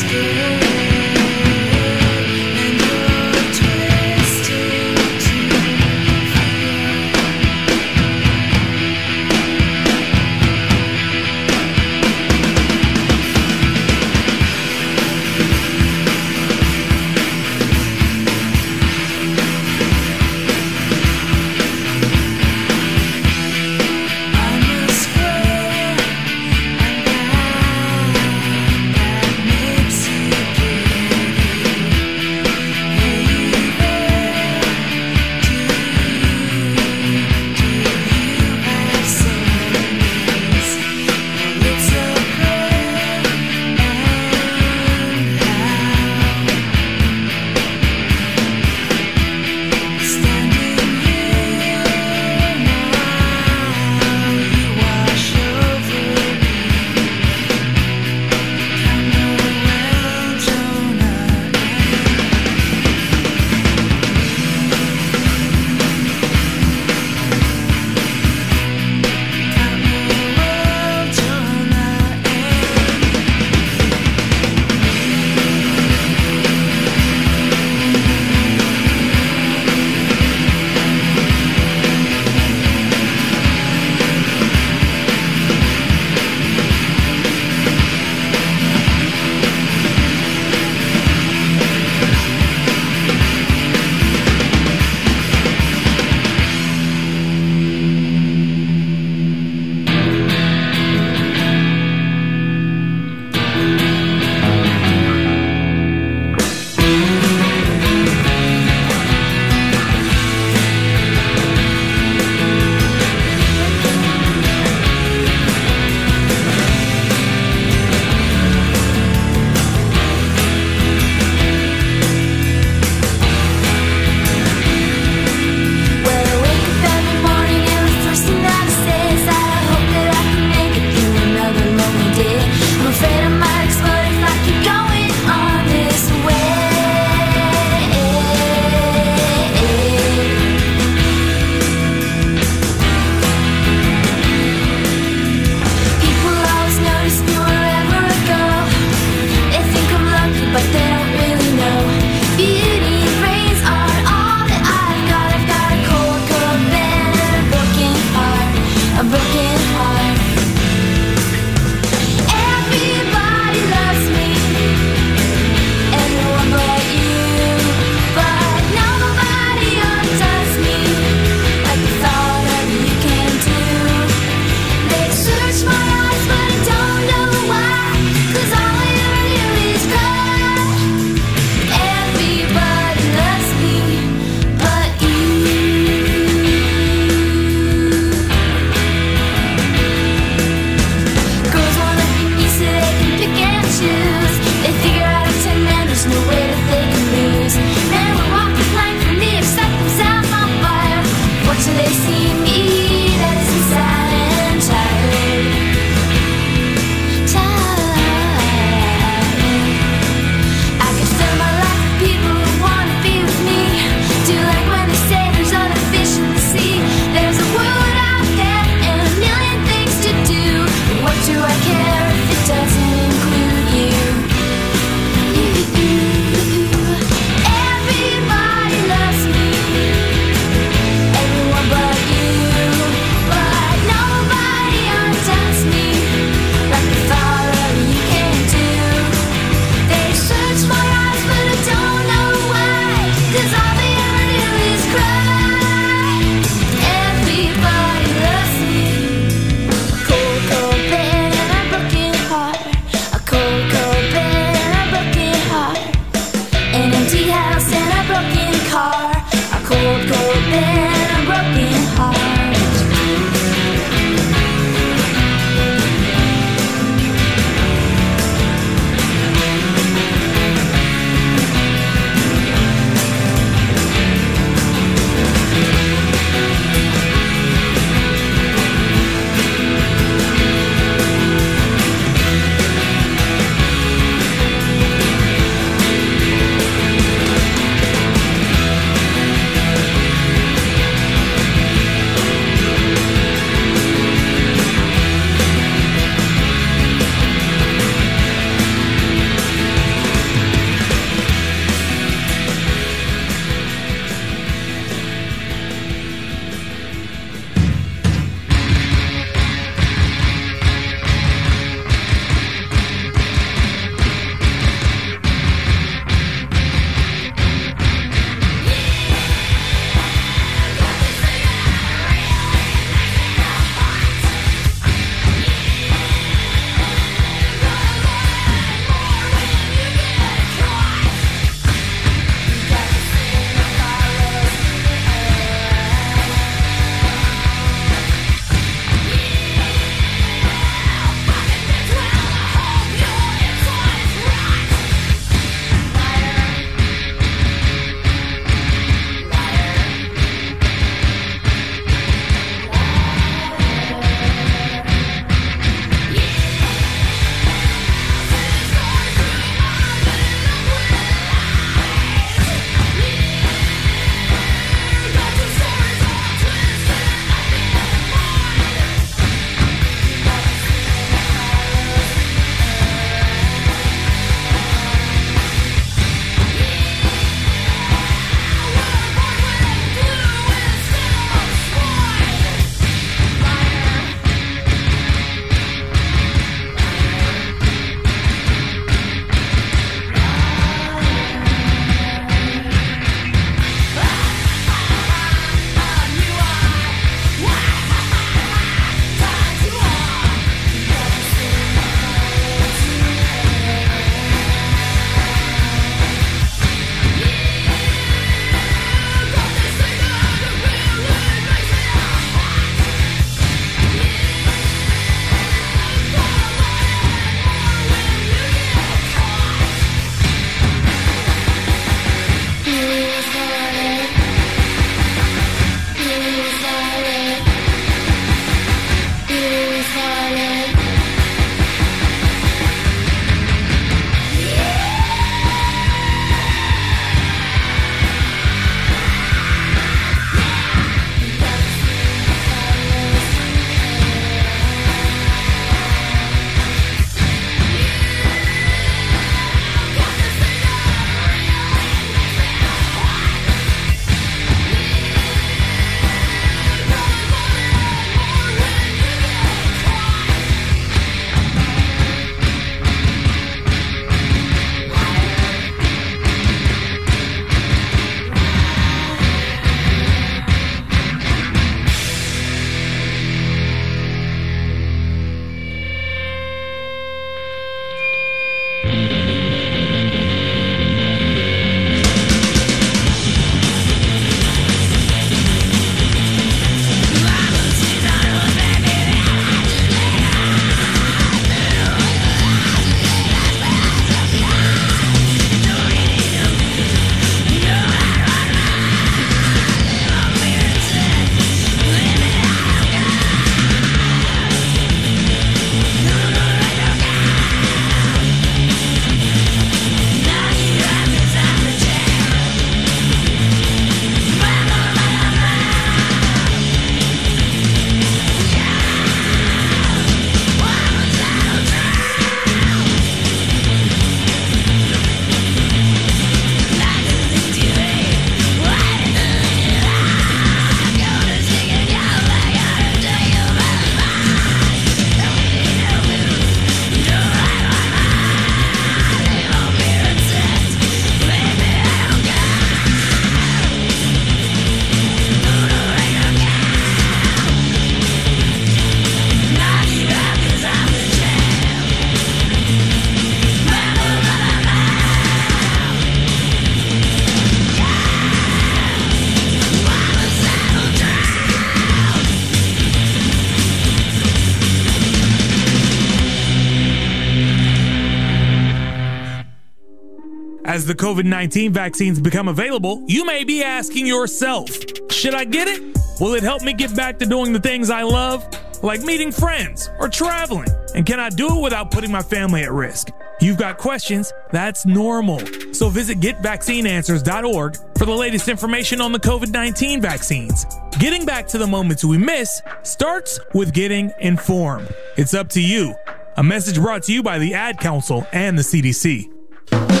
The 570.91 571.05
COVID 571.05 571.23
19 571.23 571.71
vaccines 571.71 572.19
become 572.19 572.49
available, 572.49 573.01
you 573.07 573.23
may 573.23 573.45
be 573.45 573.63
asking 573.63 574.05
yourself, 574.05 574.69
should 575.09 575.33
I 575.33 575.45
get 575.45 575.69
it? 575.69 575.81
Will 576.19 576.33
it 576.33 576.43
help 576.43 576.63
me 576.63 576.73
get 576.73 576.93
back 576.93 577.17
to 577.19 577.25
doing 577.25 577.53
the 577.53 577.61
things 577.61 577.89
I 577.89 578.01
love, 578.01 578.45
like 578.83 579.01
meeting 579.01 579.31
friends 579.31 579.89
or 580.01 580.09
traveling? 580.09 580.67
And 580.93 581.05
can 581.05 581.17
I 581.17 581.29
do 581.29 581.47
it 581.47 581.61
without 581.61 581.91
putting 581.91 582.11
my 582.11 582.21
family 582.21 582.63
at 582.63 582.73
risk? 582.73 583.07
You've 583.39 583.57
got 583.57 583.77
questions, 583.77 584.33
that's 584.51 584.85
normal. 584.85 585.39
So 585.71 585.87
visit 585.87 586.19
getvaccineanswers.org 586.19 587.77
for 587.97 588.05
the 588.05 588.11
latest 588.11 588.49
information 588.49 588.99
on 588.99 589.13
the 589.13 589.19
COVID 589.19 589.49
19 589.49 590.01
vaccines. 590.01 590.65
Getting 590.99 591.25
back 591.25 591.47
to 591.47 591.57
the 591.57 591.67
moments 591.67 592.03
we 592.03 592.17
miss 592.17 592.61
starts 592.83 593.39
with 593.53 593.73
getting 593.73 594.11
informed. 594.19 594.93
It's 595.15 595.33
up 595.33 595.47
to 595.51 595.61
you. 595.61 595.95
A 596.35 596.43
message 596.43 596.75
brought 596.75 597.03
to 597.03 597.13
you 597.13 597.23
by 597.23 597.39
the 597.39 597.53
Ad 597.53 597.79
Council 597.79 598.27
and 598.33 598.57
the 598.57 598.63
CDC. 598.63 600.00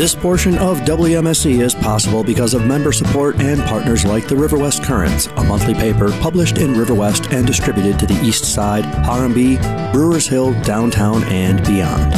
This 0.00 0.14
portion 0.14 0.56
of 0.56 0.78
WMSE 0.78 1.60
is 1.60 1.74
possible 1.74 2.24
because 2.24 2.54
of 2.54 2.64
member 2.64 2.90
support 2.90 3.38
and 3.38 3.60
partners 3.64 4.02
like 4.02 4.26
the 4.26 4.34
River 4.34 4.56
West 4.56 4.82
Currents, 4.82 5.26
a 5.26 5.44
monthly 5.44 5.74
paper 5.74 6.10
published 6.22 6.56
in 6.56 6.72
River 6.72 6.94
West 6.94 7.30
and 7.32 7.46
distributed 7.46 7.98
to 7.98 8.06
the 8.06 8.18
East 8.24 8.46
Side, 8.46 8.84
Harambee, 9.04 9.60
Brewers 9.92 10.26
Hill, 10.26 10.58
downtown, 10.62 11.22
and 11.24 11.62
beyond. 11.66 12.14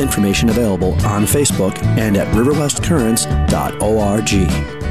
Information 0.00 0.48
available 0.48 0.92
on 1.06 1.24
Facebook 1.24 1.76
and 1.98 2.16
at 2.16 2.28
riverwestcurrents.org. 2.36 4.83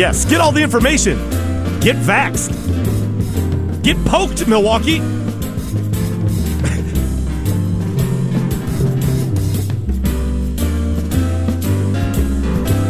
Yes, 0.00 0.24
get 0.24 0.40
all 0.40 0.50
the 0.50 0.62
information. 0.62 1.18
Get 1.80 1.94
vaxxed. 1.94 2.52
Get 3.82 4.02
poked, 4.06 4.48
Milwaukee. 4.48 5.00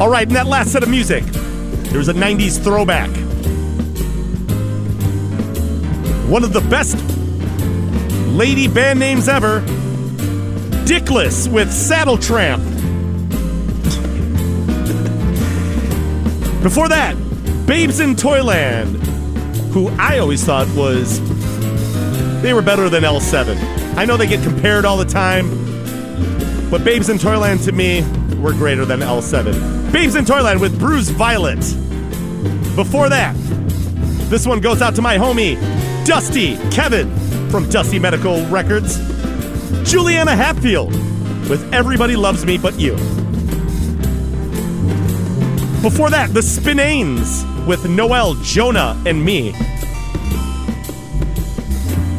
all 0.00 0.08
right, 0.08 0.28
in 0.28 0.34
that 0.34 0.47
last 0.47 0.70
set 0.70 0.84
of 0.84 0.89
music, 0.89 1.24
there's 1.90 2.06
a 2.06 2.14
90s 2.14 2.62
throwback. 2.62 3.10
One 6.30 6.44
of 6.44 6.52
the 6.52 6.60
best 6.60 6.97
lady 8.36 8.68
band 8.68 9.00
names 9.00 9.28
ever 9.28 9.62
Dickless 10.86 11.52
with 11.52 11.70
Saddletramp. 11.70 12.69
Before 16.62 16.89
that, 16.89 17.16
Babes 17.66 18.00
in 18.00 18.16
Toyland, 18.16 18.97
who 19.72 19.89
I 19.98 20.18
always 20.18 20.44
thought 20.44 20.68
was 20.76 21.20
they 22.42 22.52
were 22.52 22.62
better 22.62 22.89
than 22.89 23.02
L7. 23.02 23.56
I 23.97 24.05
know 24.05 24.16
they 24.16 24.26
get 24.26 24.42
compared 24.42 24.84
all 24.84 24.97
the 24.97 25.05
time, 25.05 25.48
but 26.70 26.84
Babes 26.84 27.08
in 27.08 27.18
Toyland 27.18 27.60
to 27.62 27.72
me 27.72 28.02
were 28.40 28.52
greater 28.52 28.84
than 28.84 29.00
L7. 29.00 29.92
Babes 29.92 30.16
in 30.16 30.24
Toyland 30.24 30.60
with 30.60 30.78
Bruise 30.78 31.08
Violet. 31.08 31.60
Before 32.76 33.08
that, 33.08 33.34
this 34.28 34.47
one 34.47 34.60
goes 34.60 34.82
out 34.82 34.94
to 34.97 35.02
my 35.02 35.16
homie 35.16 35.56
Dusty 36.06 36.56
Kevin 36.70 37.10
from 37.50 37.68
Dusty 37.70 37.98
Medical 37.98 38.44
Records. 38.47 38.98
Juliana 39.90 40.36
Hatfield 40.36 40.92
with 41.48 41.72
Everybody 41.72 42.16
Loves 42.16 42.44
Me 42.44 42.58
But 42.58 42.78
You. 42.78 42.97
Before 45.83 46.10
that, 46.10 46.34
the 46.34 46.41
Spinanes 46.41 47.67
with 47.67 47.89
Noel, 47.89 48.34
Jonah, 48.42 49.02
and 49.07 49.25
me. 49.25 49.55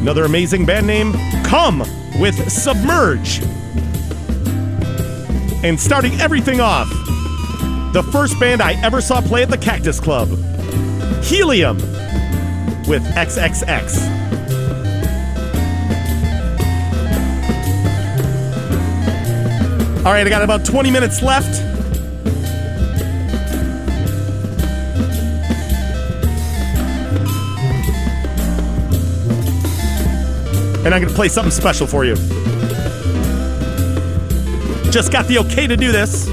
Another 0.01 0.25
amazing 0.25 0.65
band 0.65 0.87
name, 0.87 1.13
Come 1.43 1.79
with 2.19 2.51
Submerge. 2.51 3.39
And 5.63 5.79
starting 5.79 6.19
everything 6.19 6.59
off, 6.59 6.89
the 7.93 8.01
first 8.11 8.39
band 8.39 8.63
I 8.63 8.81
ever 8.83 8.99
saw 8.99 9.21
play 9.21 9.43
at 9.43 9.51
the 9.51 9.59
Cactus 9.59 9.99
Club, 9.99 10.29
Helium 11.23 11.77
with 12.87 13.03
XXX. 13.13 14.21
All 20.03 20.11
right, 20.11 20.25
I 20.25 20.29
got 20.29 20.41
about 20.41 20.65
20 20.65 20.89
minutes 20.89 21.21
left. 21.21 21.70
And 30.83 30.95
I'm 30.95 31.01
going 31.01 31.09
to 31.09 31.15
play 31.15 31.27
something 31.27 31.51
special 31.51 31.85
for 31.85 32.05
you. 32.05 32.15
Just 34.91 35.11
got 35.11 35.27
the 35.27 35.37
okay 35.39 35.67
to 35.67 35.77
do 35.77 35.91
this. 35.91 36.27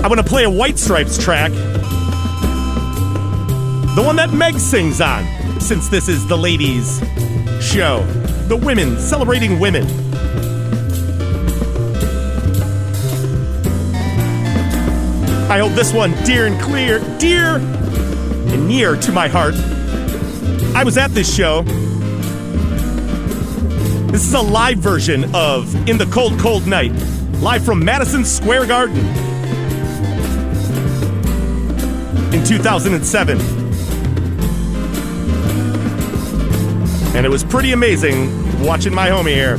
I'm 0.00 0.08
going 0.08 0.16
to 0.16 0.28
play 0.28 0.44
a 0.44 0.50
White 0.50 0.78
Stripes 0.78 1.22
track. 1.22 1.50
The 3.94 4.02
one 4.02 4.16
that 4.16 4.32
Meg 4.32 4.58
sings 4.58 5.00
on, 5.00 5.26
since 5.60 5.88
this 5.88 6.08
is 6.08 6.26
the 6.26 6.38
ladies' 6.38 7.00
show. 7.60 8.04
The 8.46 8.56
women, 8.56 8.98
celebrating 8.98 9.58
women. 9.58 10.07
I 15.50 15.60
hold 15.60 15.72
this 15.72 15.94
one 15.94 16.12
dear 16.24 16.46
and 16.46 16.60
clear, 16.60 16.98
dear 17.18 17.56
and 17.56 18.68
near 18.68 18.96
to 18.96 19.12
my 19.12 19.28
heart. 19.28 19.54
I 20.76 20.84
was 20.84 20.98
at 20.98 21.10
this 21.12 21.34
show. 21.34 21.62
This 24.12 24.26
is 24.26 24.34
a 24.34 24.42
live 24.42 24.76
version 24.76 25.34
of 25.34 25.74
In 25.88 25.96
the 25.96 26.04
Cold, 26.12 26.38
Cold 26.38 26.66
Night, 26.66 26.92
live 27.40 27.64
from 27.64 27.82
Madison 27.82 28.26
Square 28.26 28.66
Garden 28.66 28.98
in 32.34 32.44
2007. 32.44 33.40
And 37.16 37.24
it 37.24 37.30
was 37.30 37.42
pretty 37.42 37.72
amazing 37.72 38.62
watching 38.62 38.94
my 38.94 39.08
homie 39.08 39.34
here. 39.34 39.56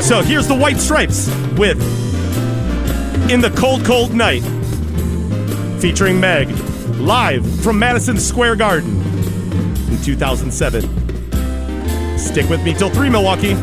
So 0.00 0.22
here's 0.22 0.48
the 0.48 0.56
White 0.56 0.78
Stripes 0.78 1.28
with 1.58 1.95
in 3.30 3.40
the 3.40 3.50
Cold, 3.50 3.84
Cold 3.84 4.14
Night, 4.14 4.42
featuring 5.80 6.20
Meg, 6.20 6.48
live 6.98 7.44
from 7.60 7.76
Madison 7.76 8.18
Square 8.18 8.56
Garden 8.56 9.00
in 9.90 10.00
2007. 10.02 10.82
Stick 12.18 12.48
with 12.48 12.62
me 12.62 12.72
till 12.72 12.90
3, 12.90 13.10
Milwaukee. 13.10 13.54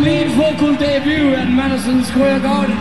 Lead 0.00 0.30
vocal 0.32 0.74
debut 0.76 1.34
at 1.34 1.48
Madison 1.48 2.04
Square 2.04 2.40
Garden. 2.40 2.71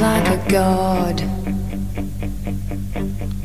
like 0.00 0.28
a 0.28 0.50
god 0.50 1.20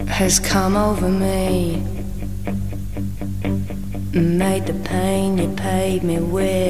has 0.07 0.39
come 0.39 0.77
over 0.77 1.09
me, 1.09 1.83
made 4.13 4.65
the 4.65 4.73
pain 4.85 5.37
you 5.37 5.49
paid 5.55 6.01
me 6.01 6.17
with. 6.19 6.64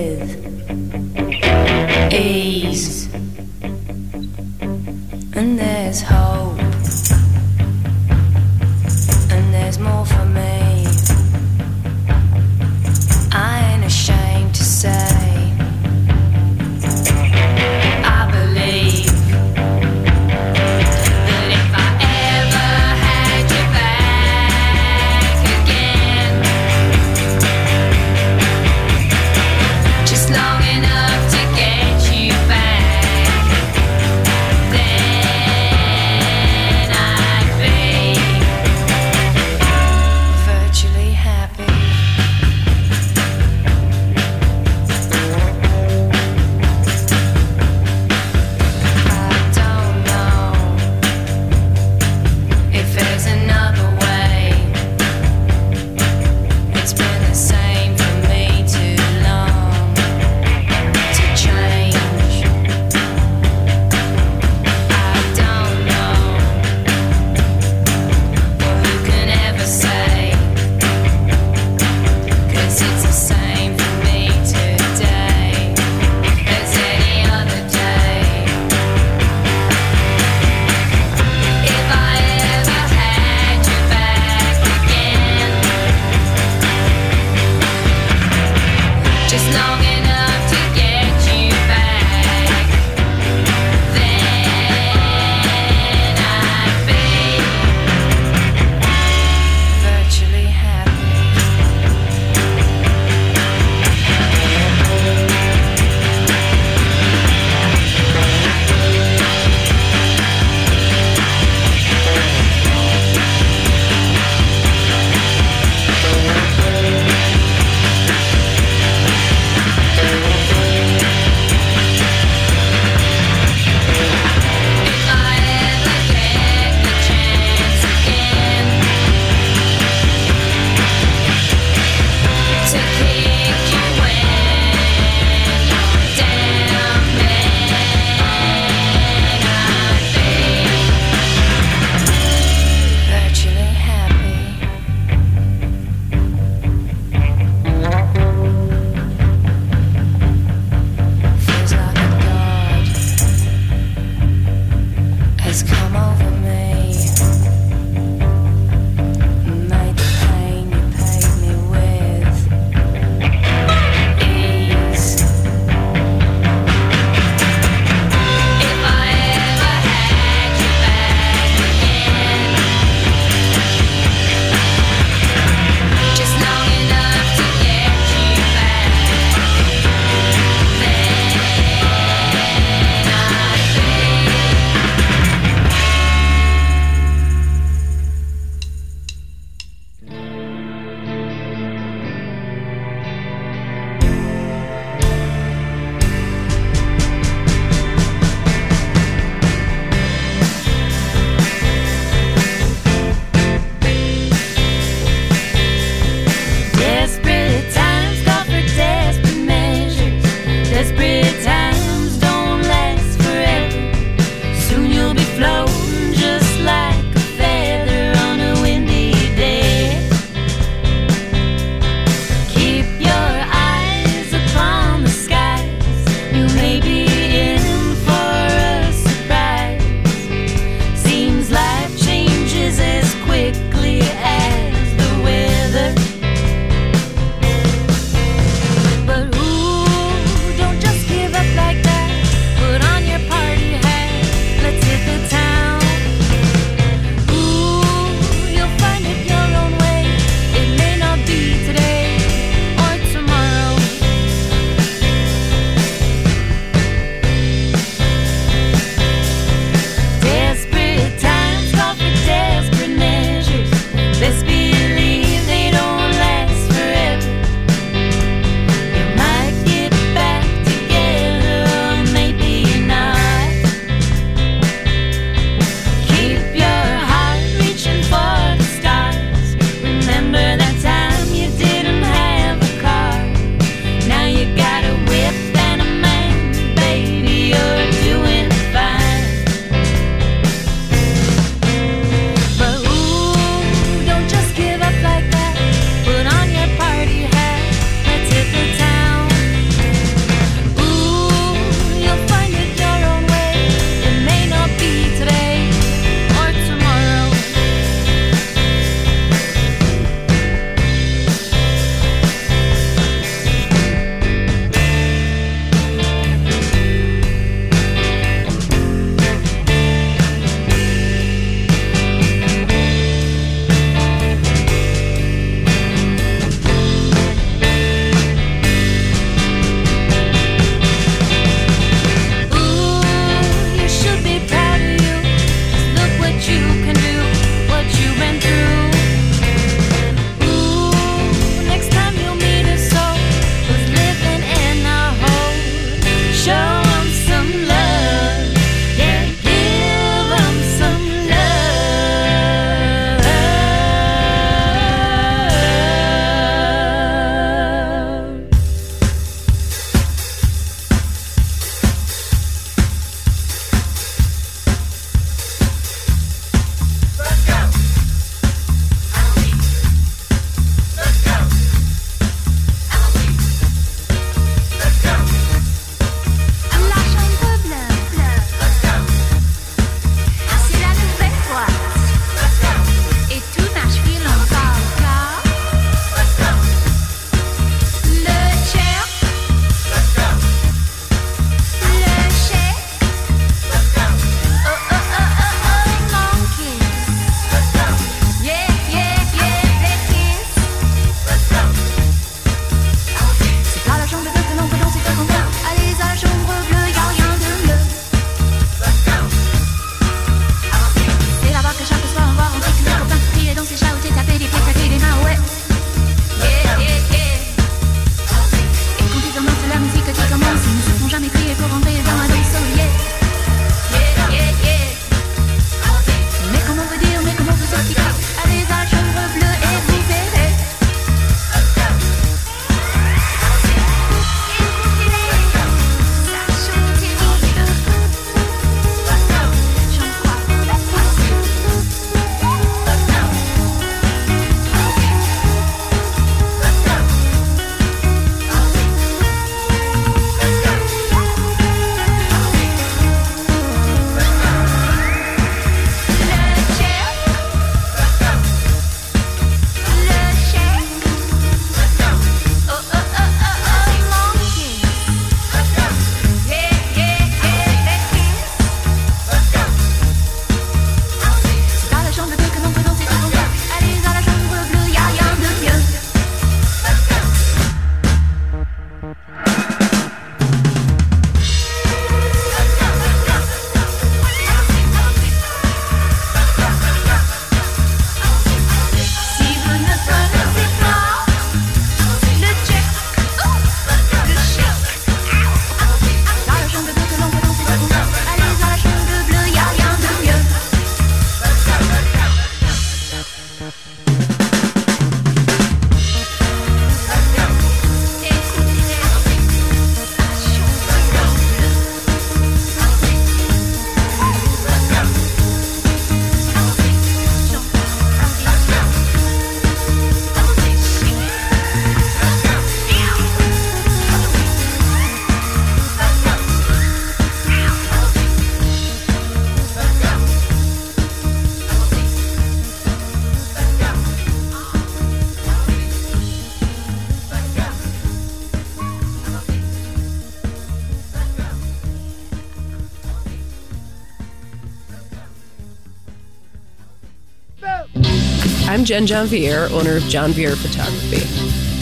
I'm 548.85 548.87
Jen 548.87 549.07
Jonvier, 549.07 549.71
owner 549.71 549.97
of 549.97 550.03
Jonvier 550.03 550.55
Photography. 550.55 551.17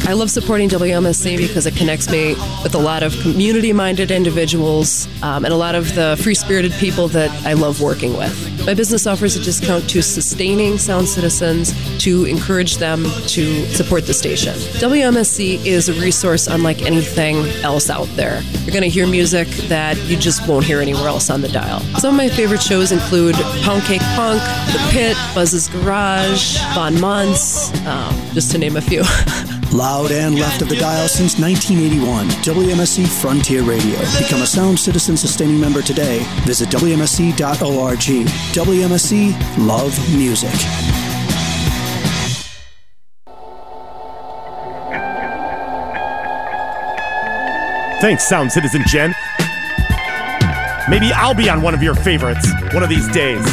I 0.09 0.13
love 0.13 0.31
supporting 0.31 0.69
WMSE 0.69 1.35
because 1.35 1.65
it 1.65 1.75
connects 1.75 2.09
me 2.09 2.33
with 2.63 2.75
a 2.75 2.77
lot 2.77 3.03
of 3.03 3.13
community 3.19 3.73
minded 3.73 4.09
individuals 4.09 5.09
um, 5.21 5.43
and 5.43 5.53
a 5.53 5.57
lot 5.57 5.75
of 5.75 5.93
the 5.95 6.17
free 6.23 6.33
spirited 6.33 6.71
people 6.71 7.09
that 7.09 7.29
I 7.45 7.53
love 7.53 7.81
working 7.81 8.15
with. 8.15 8.52
My 8.65 8.73
business 8.73 9.05
offers 9.05 9.35
a 9.35 9.43
discount 9.43 9.89
to 9.89 10.01
sustaining 10.01 10.77
sound 10.77 11.09
citizens 11.09 11.73
to 11.99 12.23
encourage 12.23 12.77
them 12.77 13.03
to 13.27 13.65
support 13.67 14.05
the 14.05 14.13
station. 14.13 14.53
WMSE 14.79 15.65
is 15.65 15.89
a 15.89 15.93
resource 15.99 16.47
unlike 16.47 16.81
anything 16.83 17.35
else 17.63 17.89
out 17.89 18.07
there. 18.15 18.41
You're 18.61 18.71
going 18.71 18.83
to 18.83 18.89
hear 18.89 19.05
music 19.05 19.49
that 19.67 19.97
you 20.05 20.15
just 20.15 20.47
won't 20.47 20.63
hear 20.63 20.79
anywhere 20.79 21.07
else 21.07 21.29
on 21.29 21.41
the 21.41 21.49
dial. 21.49 21.81
Some 21.99 22.11
of 22.11 22.17
my 22.17 22.29
favorite 22.29 22.61
shows 22.61 22.93
include 22.93 23.35
Pound 23.63 23.83
Cake 23.83 24.01
Punk, 24.15 24.41
The 24.71 24.87
Pit, 24.91 25.17
Buzz's 25.35 25.67
Garage, 25.67 26.57
Von 26.73 26.99
Months, 27.01 27.69
um, 27.85 28.15
just 28.33 28.49
to 28.51 28.57
name 28.57 28.77
a 28.77 28.81
few. 28.81 29.03
Loud 29.73 30.11
and 30.11 30.37
left 30.37 30.61
of 30.61 30.69
the 30.69 30.75
dial 30.75 31.07
since 31.07 31.39
1981. 31.39 32.27
WMSE 32.43 33.07
Frontier 33.07 33.63
Radio. 33.63 33.97
Become 34.19 34.43
a 34.43 34.45
Sound 34.45 34.79
Citizen 34.79 35.17
Sustaining 35.17 35.59
member 35.59 35.81
today. 35.81 36.23
Visit 36.45 36.69
WMSE.org. 36.69 37.97
WMSE 37.97 39.67
Love 39.67 40.15
Music. 40.15 40.51
Thanks, 47.99 48.27
Sound 48.27 48.51
Citizen 48.51 48.83
Jen. 48.85 49.15
Maybe 50.87 51.11
I'll 51.13 51.33
be 51.33 51.49
on 51.49 51.63
one 51.63 51.73
of 51.73 51.81
your 51.81 51.95
favorites 51.95 52.47
one 52.73 52.83
of 52.83 52.89
these 52.89 53.07
days. 53.07 53.43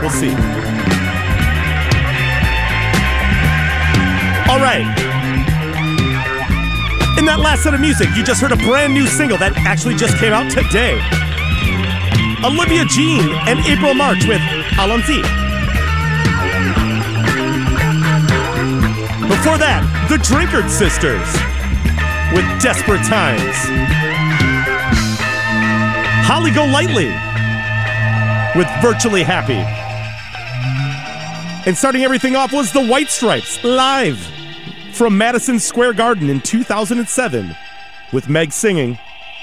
We'll 0.00 0.10
see. 0.10 0.34
All 4.50 4.60
right. 4.60 5.03
In 7.24 7.28
that 7.28 7.40
last 7.40 7.62
set 7.62 7.72
of 7.72 7.80
music, 7.80 8.10
you 8.14 8.22
just 8.22 8.42
heard 8.42 8.52
a 8.52 8.56
brand 8.68 8.92
new 8.92 9.06
single 9.06 9.38
that 9.38 9.56
actually 9.64 9.94
just 9.94 10.18
came 10.18 10.34
out 10.34 10.44
today. 10.52 11.00
Olivia 12.44 12.84
Jean 12.84 13.24
and 13.48 13.64
April 13.64 13.94
March 13.94 14.28
with 14.28 14.44
Allons-y. 14.76 15.24
Before 19.24 19.56
that, 19.56 19.80
the 20.12 20.20
Drinkard 20.20 20.68
Sisters 20.68 21.24
with 22.36 22.44
Desperate 22.60 23.00
Times. 23.08 23.56
Holly 26.28 26.50
Golightly 26.50 27.08
with 28.52 28.68
Virtually 28.84 29.22
Happy. 29.22 29.64
And 31.64 31.74
starting 31.74 32.04
everything 32.04 32.36
off 32.36 32.52
was 32.52 32.70
the 32.70 32.84
White 32.84 33.08
Stripes 33.08 33.64
live 33.64 34.33
from 34.94 35.18
Madison 35.18 35.58
Square 35.58 35.94
Garden 35.94 36.30
in 36.30 36.40
2007 36.40 37.56
with 38.12 38.28
Meg 38.28 38.52
singing 38.52 38.96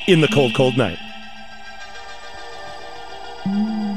In 0.07 0.21
the 0.21 0.29
Cold, 0.29 0.55
Cold 0.55 0.77
Night. 0.77 0.97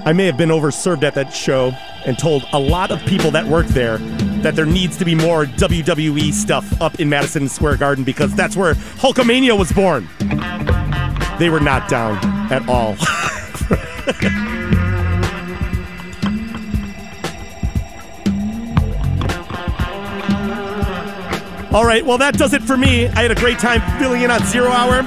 I 0.07 0.13
may 0.13 0.27
have 0.27 0.37
been 0.37 0.49
overserved 0.49 1.05
at 1.05 1.15
that 1.15 1.33
show 1.33 1.73
and 2.05 2.19
told 2.19 2.45
a 2.53 2.59
lot 2.59 2.91
of 2.91 3.01
people 3.07 3.31
that 3.31 3.47
work 3.47 3.67
there 3.69 3.99
that 4.43 4.57
there 4.57 4.67
needs 4.67 4.97
to 4.99 5.05
be 5.05 5.15
more 5.15 5.47
WWE 5.47 6.33
stuff 6.33 6.81
up 6.83 6.99
in 6.99 7.09
Madison 7.09 7.49
Square 7.49 7.77
Garden 7.77 8.03
because 8.05 8.35
that's 8.35 8.57
where 8.57 8.75
Hulkamania 8.75 9.57
was 9.57 9.71
born. 9.73 10.09
They 11.39 11.51
were 11.51 11.61
not 11.61 11.89
down 11.89 12.17
at 12.53 12.69
all. 12.69 12.97
All 21.75 21.85
right, 21.85 22.07
well, 22.07 22.19
that 22.19 22.39
does 22.39 22.55
it 22.55 22.63
for 22.63 22.77
me. 22.77 23.09
I 23.09 23.23
had 23.23 23.33
a 23.33 23.35
great 23.35 23.59
time 23.59 23.83
filling 23.99 24.23
in 24.23 24.31
on 24.31 24.41
Zero 24.45 24.69
Hour. 24.69 25.03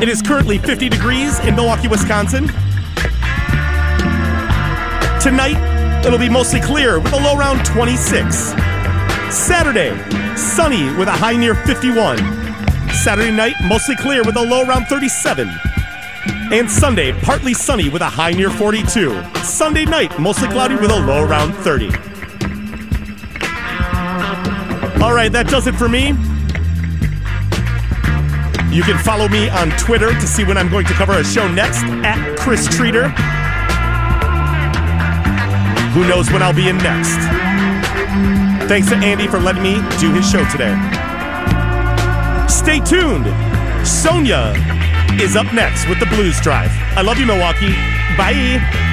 It 0.00 0.08
is 0.08 0.22
currently 0.22 0.56
50 0.56 0.88
degrees 0.88 1.38
in 1.40 1.54
Milwaukee, 1.54 1.88
Wisconsin. 1.88 2.46
Tonight, 5.20 5.60
it'll 6.06 6.18
be 6.18 6.30
mostly 6.30 6.62
clear 6.62 6.98
with 6.98 7.12
a 7.12 7.18
low 7.18 7.36
around 7.36 7.66
26. 7.66 8.34
Saturday, 9.28 9.94
sunny 10.38 10.84
with 10.96 11.08
a 11.08 11.12
high 11.12 11.36
near 11.36 11.54
51. 11.54 12.16
Saturday 13.04 13.30
night, 13.30 13.56
mostly 13.64 13.96
clear 13.96 14.24
with 14.24 14.36
a 14.36 14.42
low 14.42 14.66
around 14.66 14.86
37. 14.86 15.50
And 16.50 16.70
Sunday, 16.70 17.12
partly 17.20 17.52
sunny 17.52 17.90
with 17.90 18.00
a 18.00 18.08
high 18.08 18.32
near 18.32 18.48
42. 18.48 19.22
Sunday 19.44 19.84
night, 19.84 20.18
mostly 20.18 20.48
cloudy 20.48 20.76
with 20.76 20.90
a 20.90 20.98
low 20.98 21.22
around 21.26 21.52
30. 21.56 22.09
All 25.02 25.14
right, 25.14 25.32
that 25.32 25.48
does 25.48 25.66
it 25.66 25.74
for 25.74 25.88
me. 25.88 26.08
You 28.70 28.82
can 28.82 28.98
follow 29.02 29.28
me 29.28 29.48
on 29.48 29.70
Twitter 29.78 30.12
to 30.12 30.26
see 30.26 30.44
when 30.44 30.58
I'm 30.58 30.68
going 30.68 30.86
to 30.86 30.92
cover 30.92 31.14
a 31.14 31.24
show 31.24 31.48
next 31.48 31.82
at 32.04 32.38
Chris 32.38 32.68
Treater. 32.68 33.10
Who 35.92 36.06
knows 36.06 36.30
when 36.30 36.42
I'll 36.42 36.54
be 36.54 36.68
in 36.68 36.76
next? 36.78 37.16
Thanks 38.68 38.88
to 38.90 38.96
Andy 38.96 39.26
for 39.26 39.40
letting 39.40 39.62
me 39.62 39.76
do 39.98 40.12
his 40.12 40.30
show 40.30 40.44
today. 40.50 40.76
Stay 42.48 42.78
tuned. 42.78 43.26
Sonia 43.86 44.52
is 45.20 45.34
up 45.34 45.52
next 45.52 45.88
with 45.88 45.98
the 45.98 46.06
Blues 46.06 46.40
Drive. 46.40 46.70
I 46.94 47.02
love 47.02 47.18
you, 47.18 47.26
Milwaukee. 47.26 47.72
Bye. 48.16 48.89